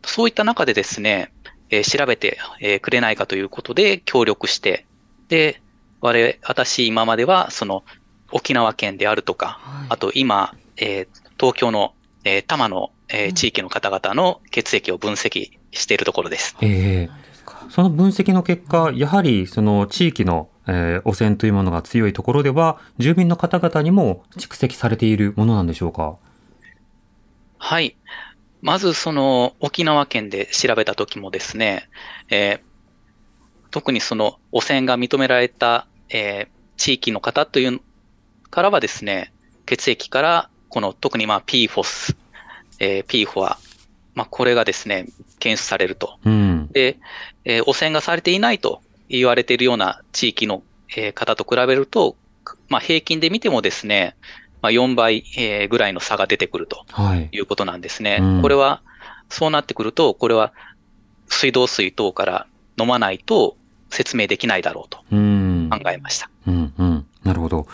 [0.05, 1.33] そういった中でですね、
[1.71, 4.87] えー調べて、えーくれないかということで協力して、
[5.29, 5.61] で、
[6.01, 7.85] 我々、私今までは、その、
[8.33, 11.95] 沖縄県であるとか、あと今、えー東京の、
[12.25, 16.57] えー多摩の、えー地域の方々の血液を分析しているところです。
[16.61, 17.23] ええ
[17.71, 26.17] その分析の結果、やはりその地域の、えー汚染というものが強いところでは、住民の方々にも蓄積されているものなんでしょうか？
[27.59, 27.97] はい。
[28.61, 31.89] まずその沖縄県で調べた時もですね、
[32.31, 32.73] えー
[33.71, 37.81] 特にその汚染が認められた、えー地域の方という
[38.51, 39.33] からはですね、
[39.67, 42.17] 血液からこの特にまあ PFOS、
[42.79, 43.57] えー、PFOA、
[44.15, 45.07] まあこれがですね、
[45.39, 46.19] 検出されると。
[46.25, 46.69] うん。
[46.73, 46.99] で、
[47.45, 50.63] えー汚染がされていないと言われているような地域の、
[50.97, 52.17] えー方と比べると、
[52.71, 54.17] まあ平均で見てもですね、
[54.63, 57.29] まあ4倍、えーぐらいの差が出てくるとはい。
[57.31, 58.19] いうことなんですね。
[58.21, 58.81] うんこれは、
[59.29, 60.53] そうなってくると、これは
[61.29, 62.47] 水道水等から
[62.81, 63.57] 飲まないと
[63.91, 65.69] 説明できないだろうとうん。
[65.71, 66.31] 考えました。
[66.47, 67.07] うんうん。
[67.25, 67.67] なるほど。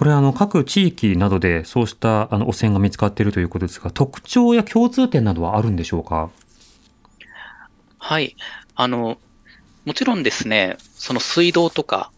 [0.00, 6.30] これあの各地域などでそうしたあの汚染が見つかっているということですが、特徴や共通点などはあるんでしょうか？
[7.98, 8.34] はい。
[8.76, 9.18] あの、
[9.84, 12.10] もちろんですね、その水道とか、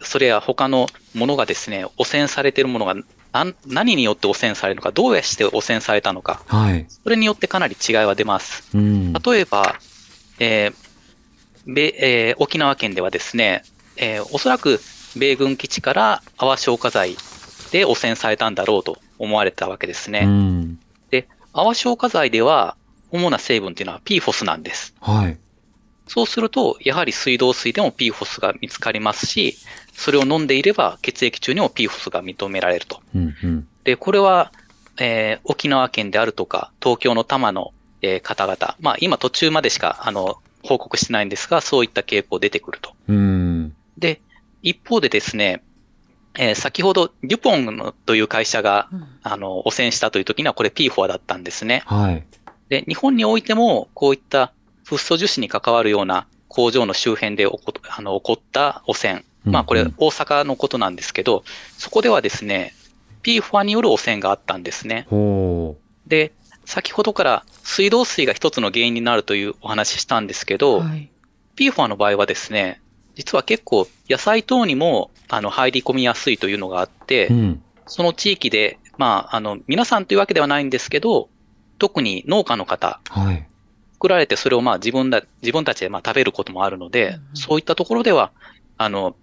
[0.00, 2.94] それや他のものがですね、汚染されているものが
[3.32, 6.86] 何何によって汚染されるのか、どうやして汚染されたのか、はい。
[6.88, 8.62] それによってかなり違いは出ます。
[8.76, 9.12] うん。
[9.12, 9.74] 例えば、
[10.38, 10.74] えー
[11.66, 13.64] 米えー沖縄県ではですね、
[13.96, 14.78] えーおそらく
[15.16, 17.16] 米軍基地から泡消火剤
[17.72, 20.20] で汚染されたんだろうと思われたわけですね。
[20.24, 20.78] うん。
[21.10, 22.76] で、泡消火剤では
[23.10, 24.94] 主な成分っていうのは PFOS なんです。
[25.00, 25.38] はい。
[26.06, 29.56] そうすると、やはり水道水でも PFOS が見つかりますし、
[29.92, 33.00] それを飲んでいれば血液中にも PFOS が認められると。
[33.14, 33.68] うんうん。
[33.84, 34.52] で、これは、
[34.98, 42.92] えー沖縄県であるとか、東京の多摩の、えー方々、まあ今途中までしか、あの、報告してないんですが、そういった傾向出てくると。
[43.08, 43.74] うん。
[43.98, 44.20] で、
[44.66, 45.62] 一方でですね、
[46.34, 48.88] えー先ほど、デュポンのという会社が、
[49.22, 51.82] あの、汚染したという時には、これ PFOA だったんですね。
[51.86, 52.24] はい。
[52.68, 54.52] で、日本においても、こういった
[54.84, 59.24] フッ素樹脂に関わるような工場の周辺で起こあの起こった汚染。
[59.44, 61.44] まあこれうんうん大阪のことなんですけど、
[61.78, 62.74] そこではですね、
[63.22, 65.06] PFOA による汚染があったんですね。
[65.08, 65.76] ほ
[66.08, 66.32] で、
[66.64, 71.08] 先ほどから水道水が一つの原因になるというお話ししたんですけど、はい。
[71.54, 72.80] PFOA の場合はですね、
[73.16, 77.34] 実は結構野菜等にもあの入り込みやすいというのがあってう。
[77.34, 77.62] う、ん。
[77.86, 81.28] その地域で、まあ、あの、皆さんというわけではないんですけど、
[81.78, 83.46] 特に農家の方、はい。
[83.94, 88.30] 作られてそれをまあ自分だ、自分たちでまあ食べることもあるので、うんそういったところでは、
[88.76, 89.16] あの、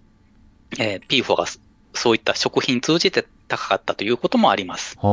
[0.79, 1.45] えー、PFO が
[1.93, 3.25] そういった食品通じて
[3.57, 4.97] 高かったということもあります。
[4.99, 5.03] はあ。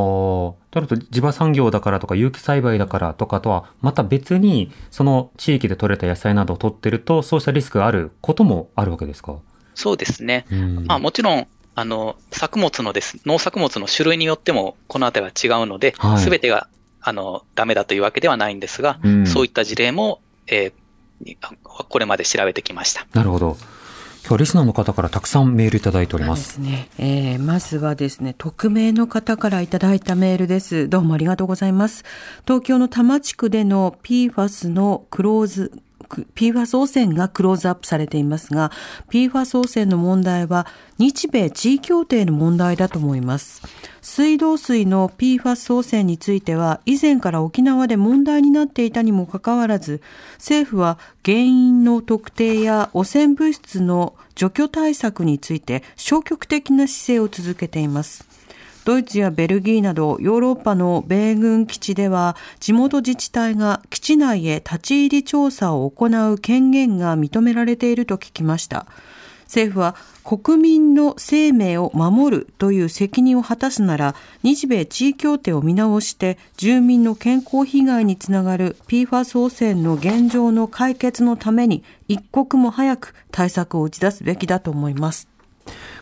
[0.70, 9.36] となると地場産業だからとか有機栽培だからとかとはまた別にその地域で採れた野菜などを取ってるとそうしたリスクがあることもあるわけですか？
[9.74, 10.46] そうですね。
[10.50, 10.86] うん。
[10.86, 16.68] まあもちろん、あの、作物のです、農作物の種類によってもこのあたりは違うのではい、すべ、てが、
[17.00, 21.36] あの、ダメだというわけではないんですが、うんそういった事例も、えー
[21.90, 23.06] これまで調べてきました。
[23.12, 23.56] なるほど。
[24.26, 26.36] 今日リスナーの方からたくさんメールいただいておりま。
[26.36, 26.88] すね。
[26.98, 30.88] えーまずはですね、匿名の方からいただいたメールです。
[30.88, 32.04] どうもありがとうございます。
[32.44, 35.72] 東京の多摩地区での PFAS のクローズ、
[36.34, 38.72] PFAS 汚染がクローズアップされていますが、
[39.10, 40.66] PFAS 汚染の問題は
[40.98, 43.62] 日米地位協定の問題だと思います。
[44.02, 50.00] 水道水の PFAS 汚染については以前から沖縄で問題になっていたにもかかわらず
[50.36, 58.39] 政府は原因の特定や汚染物質の除去対策について消極的な姿勢を続けています。
[58.84, 68.86] ドイツやベルギーなどヨーロッパの米軍基地では地元自治体が基地内へ立ち入り調査を行う権限が認められていると聞きました。
[69.44, 74.14] 政府は国民の生命を守るという責任を果たすなら
[74.44, 85.29] 日米地位協定を見直して住民の健康被害につながる PFAS 汚染の現状の解決のために一刻も早く対策を打ち出すべきだと思います。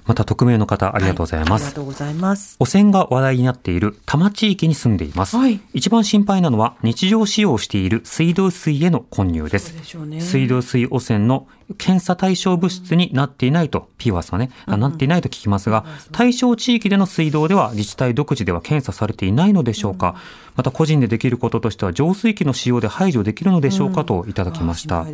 [0.09, 1.67] また匿名の方ありがとうございます。
[1.67, 2.57] ありがとうございます。
[2.59, 5.37] 汚染が話題になっている多摩地域に住んでいます。
[5.37, 9.75] はい一番心配なのは日常使用している水道水への混入です。
[10.07, 11.47] ね水道水汚染の
[11.77, 20.17] 検査対象物質になっていないと、PFAS はね、あなっていないと聞きますが、対象地域での水道では自治体独自では検査されていないのでしょうか、
[20.57, 25.07] また個人でできることとしては浄水器の使用で排除できるのでしょうかといただきました。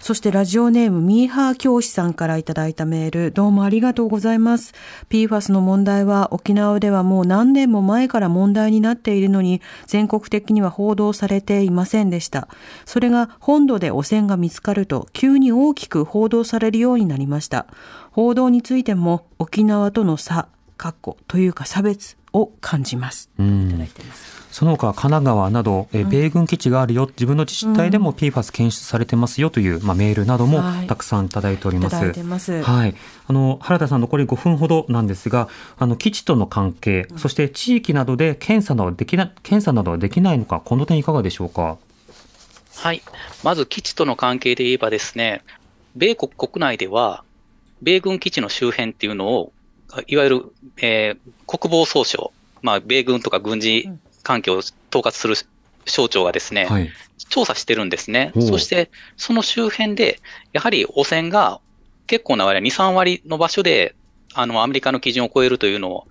[0.00, 4.72] そしてラジオネームミーハー教師さんからいただいたメール、どうもありがとうございます。
[5.10, 12.48] PFAS の問題は沖縄ではもう何年も前から問題になっているのに、全国的には報道されていませんでした。
[12.86, 17.66] それが本土で汚染が見つかると、急に大きく報道されるようになりました。
[18.10, 23.30] 報道についても沖縄との差、かっこというか差別を感じます。
[23.38, 24.34] うんいただいてます。
[24.50, 31.94] その他、神奈川など、えー米軍基地があるよ、自分の自治体でも PFAS 検出されてますよという、まあ、メールなどもはいたくさんいただいております。
[31.94, 32.62] いただいてます。
[32.62, 32.94] はい。
[33.26, 41.76] あの、原田さん残り5分ほどなんですが、あの、基地との関係、そして地域などで検査などはできな、検査などはできないのか、この点いかがでしょうか？
[42.84, 43.02] はい。
[43.42, 45.42] まず基地との関係で言えばですね、
[45.96, 47.24] 米国国内では、
[47.80, 49.52] 米軍基地の周辺っていうのを、
[50.06, 50.42] いわゆる、
[50.82, 52.30] えー国防総省、
[52.60, 53.88] まあ、米軍とか軍事
[54.22, 55.34] 関係を統括する
[55.86, 56.90] 省庁がですね、はい。
[57.30, 58.32] 調査してるんですね。
[58.38, 60.20] そして、その周辺で、
[60.52, 61.60] やはり汚染が
[62.06, 63.94] 結構な割合、2、3割の場所で、
[64.34, 66.06] あの、アメリカの基準を超えるというのを、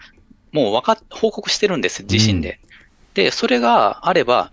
[0.51, 2.59] もうわかっ、報告してるんです、自身で。
[3.13, 4.51] で、それがあれば、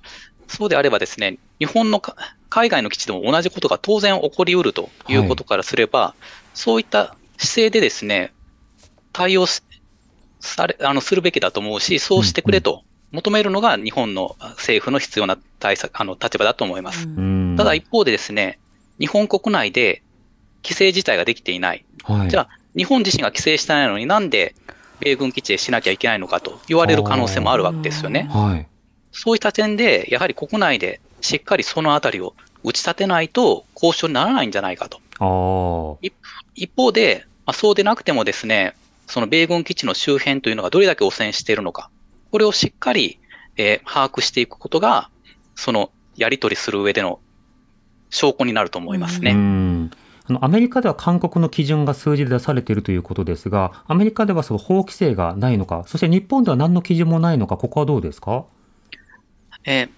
[0.49, 2.17] そうであればですね、日本のか
[2.49, 6.15] 海外の基地でも同じことが当然起こりうるということからすれば、
[6.53, 8.33] そういった姿勢でですね、
[9.13, 9.63] 対応し
[10.41, 12.83] され、あの、するべきだと思うし、そうしてくれと
[13.13, 17.07] 求めるのが日本の政府の必要な対策、あの、立場だと思います。
[17.07, 18.59] うんただ一方でですね、
[18.99, 20.03] 日本国内で
[20.65, 21.85] 規制自体ができていない。
[22.05, 22.31] はい。
[22.31, 24.55] じゃあ、日本自身が規制してないのになんで
[25.01, 28.29] 米軍基地でしなきゃいけないのかと言われる可能性もあるわけですよね。
[28.31, 28.67] はい。
[29.13, 35.99] そういった点で、やはり国内でしっかりそのあたりを打ち立てないと交渉にならないんじゃないかと。
[36.55, 38.75] 一方で、まあ、そうでなくてもですね、
[39.07, 41.91] その米軍基地の周辺というのがどれだけ汚染しているのか、
[42.31, 43.19] これをしっかり、
[43.57, 45.11] えー把握していくことが、
[45.57, 47.19] そのやり取りする上での
[48.11, 49.33] 証拠になると思いますうね。
[49.33, 49.91] ん。
[50.27, 58.45] あの、アメリカでは韓国の基準が数字で出されているということですが、アメリカではその法規制がないのか、そして日本では何の基準もないのか、ここはどうですか？
[59.65, 59.91] えー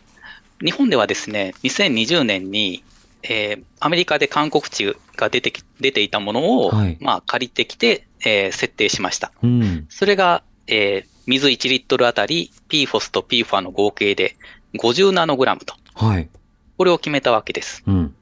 [0.63, 2.85] 日本ではですね、2020年に、
[3.23, 9.33] えーアメリカで韓国地が出てき出ていたものを、はいまあ、借りてきて、えー設定しました。
[9.43, 9.87] うん。
[9.89, 14.37] それが、えー水1リットルあたり PFOS と PFA の合計で
[14.75, 16.29] 50ナノグラムと、はい。
[16.77, 17.83] これを決めたわけです。
[17.87, 18.15] うん。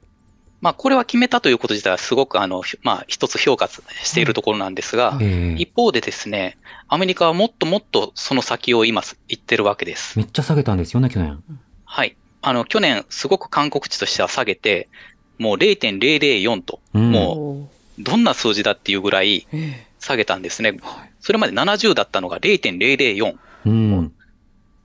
[0.61, 10.19] まあ、これは決めたということ自体はすごく、あの、ひまあ、一つ評価しているところなんですが、ええ一方でですね、アメリカはもっともっとその先を今言ってるわけです。
[10.19, 11.43] めっちゃ下げたんですよね、去年。
[11.85, 12.15] はい。
[12.41, 14.89] あの、去年すごく韓国地としては下げて、
[15.37, 20.77] もう0.004と、うんもおーどんな数字だっていうぐらいえ下げたんですね。
[21.19, 23.35] それまで70だったのが0.004。
[23.65, 24.13] うん。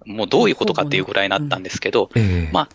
[0.04, 2.68] もうどういうことかっていうぐらいになったんですけど、ええまあ、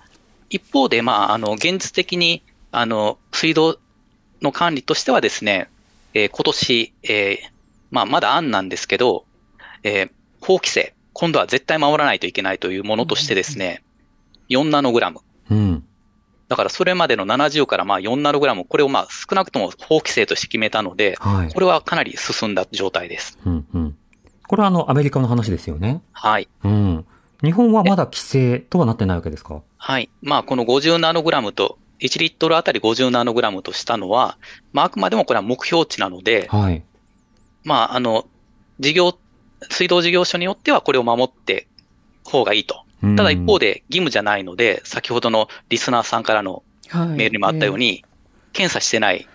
[0.49, 3.77] 一方で、まあ、あの、現実的に、あの、水道
[4.41, 5.69] の管理としてはですね、
[6.13, 7.37] えー今年、えー
[7.91, 9.25] まあ、まだ案なんですけど、
[9.83, 10.11] えー
[10.41, 13.83] 法規制、今度は絶対守らないといけないというものとしてですね、
[14.51, 15.21] 4ナノグラム。
[15.49, 15.83] うん。
[16.47, 21.59] だからそれまでの70からまあ4ナノグラム、これをまあ少なくとも法規制として決めたので、はいこ。
[21.61, 23.39] れはかなり進んだ状態です。
[23.45, 23.97] うんうん。
[24.47, 26.01] これはあの、アメリカの話ですよね。
[26.11, 26.49] はい。
[26.65, 27.05] うん。
[27.41, 29.61] 日本はまだ規制とはなってないわけですか？
[29.77, 30.09] はい。
[30.21, 34.37] まあこの50ナノグラムと、1リットルあたり50ナノグラムとしたのは、
[34.73, 36.83] まああくまでもこれは目標値なので、はい。
[37.63, 38.27] まああの、
[38.79, 39.17] 事業、
[39.69, 41.67] 水道事業所によってはこれを守って
[42.25, 42.83] 方がいいと。
[43.03, 48.05] うんただ一方で義務じゃないので、先ほどのリスナーさんからのはいメールにもあったように、
[48.53, 49.27] 検査してない、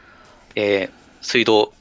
[0.55, 1.73] えー水道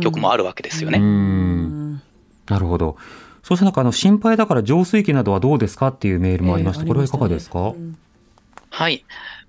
[0.00, 0.98] 局もあるわけですよね。
[0.98, 1.02] う。
[1.02, 2.02] うんん
[2.48, 2.96] なるほど。
[3.44, 6.82] そしてなんかあの、心配だから浄水器などはどうですかっていうメールもありました。
[6.82, 7.98] ええこれはいかがですか、ありましたね
[8.70, 9.04] はい。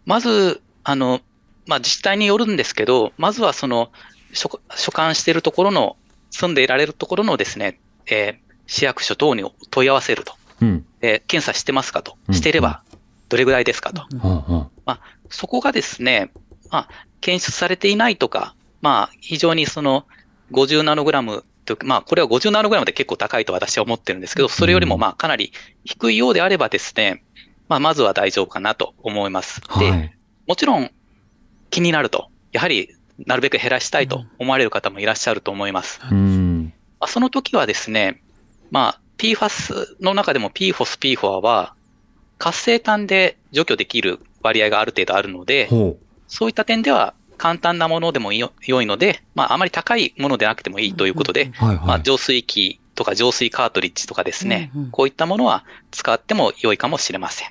[0.06, 1.22] まず、あの、
[1.66, 3.92] まあ、自治体によるんですけど、まずはその、
[4.34, 5.96] 所所管しているところの、
[6.30, 10.34] 住んでいられるところのですね、えー市役所等に問い合わせると。
[10.62, 10.86] うん。
[11.04, 12.32] えー検査してますかとう。
[12.32, 12.82] んしていれば、
[13.30, 14.04] どれぐらいですかと。
[14.12, 14.68] うんうん。
[15.30, 16.32] そこがですね、
[16.70, 16.90] まあ、
[17.22, 20.06] 検出されていないとか、まあ、非常にその、
[20.52, 25.52] 50ナノグラムと、まあ、これは50ナノグラムで結構高いと私は思ってるんですけど、それよりもまあ、かなり
[25.84, 27.24] 低いようであればですね、
[27.68, 29.62] まあ、まずは大丈夫かなと思います。
[29.80, 30.18] で、はい。
[30.48, 30.92] もちろん
[31.70, 32.90] 気になると、やはり
[33.26, 36.02] なるべく減らしたいと思われる方もいらっしゃると思います。
[36.12, 36.74] うん。
[37.00, 38.22] まあ、その時はですね、
[38.70, 41.74] まあ、PFAS の中でも PFOS、PFOA は
[42.38, 45.98] 活性炭で除去できる割合がある程度あるので、ほ
[46.28, 48.52] そういった点では簡単なものでも良
[48.82, 51.54] いので、まあ、あまり高いものでなくてもいいということで、
[51.86, 52.02] ま。
[52.02, 57.50] 浄水器とか浄水カートリッジとかですねうんうん、こういったものは使っても良いかもしれません。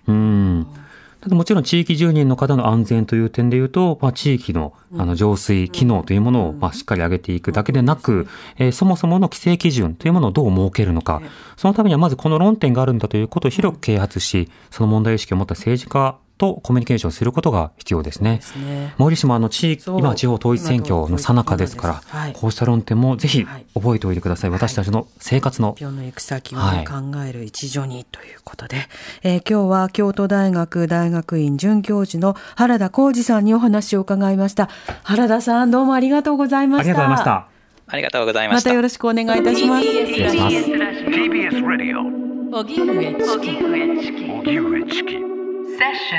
[1.30, 8.26] もちろん地域住人の方の安全という点で言うと、まあ、地域のあの浄水機能というものをまあしっかり上げていくだけでなく、
[8.58, 11.20] えーそもそもの規制基準というものをどう設けるのか。
[11.22, 18.38] ええ、そのためにはまずこの論点があるんだということを広く啓発し、その問題意識を持った政治家とコミュニケーションすることが必要ですね。
[18.38, 18.94] ですね。
[18.98, 24.50] 森島の地域、今地方統一選挙の最中ですから、はいこうした論点もぜひはい覚えておいてください。
[24.50, 28.76] 私たちの生活の、世の行く先を、はいね考える一助にということで、
[29.22, 34.68] えー今日は京都大学大学院准教授の原田浩二さんにお話を伺いました。
[35.04, 36.90] 原田さんどうもありがとうございました。
[36.90, 37.24] ありがとうございまし。
[37.24, 37.46] た。
[37.86, 38.74] ありがとうございましたまた。
[38.74, 39.86] よろしくお願いいたします。
[39.86, 40.56] 失礼します。
[40.56, 42.22] TBS Radio
[42.52, 45.31] 荻上チキ荻上チキセッショ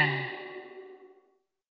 [0.06, 0.23] ン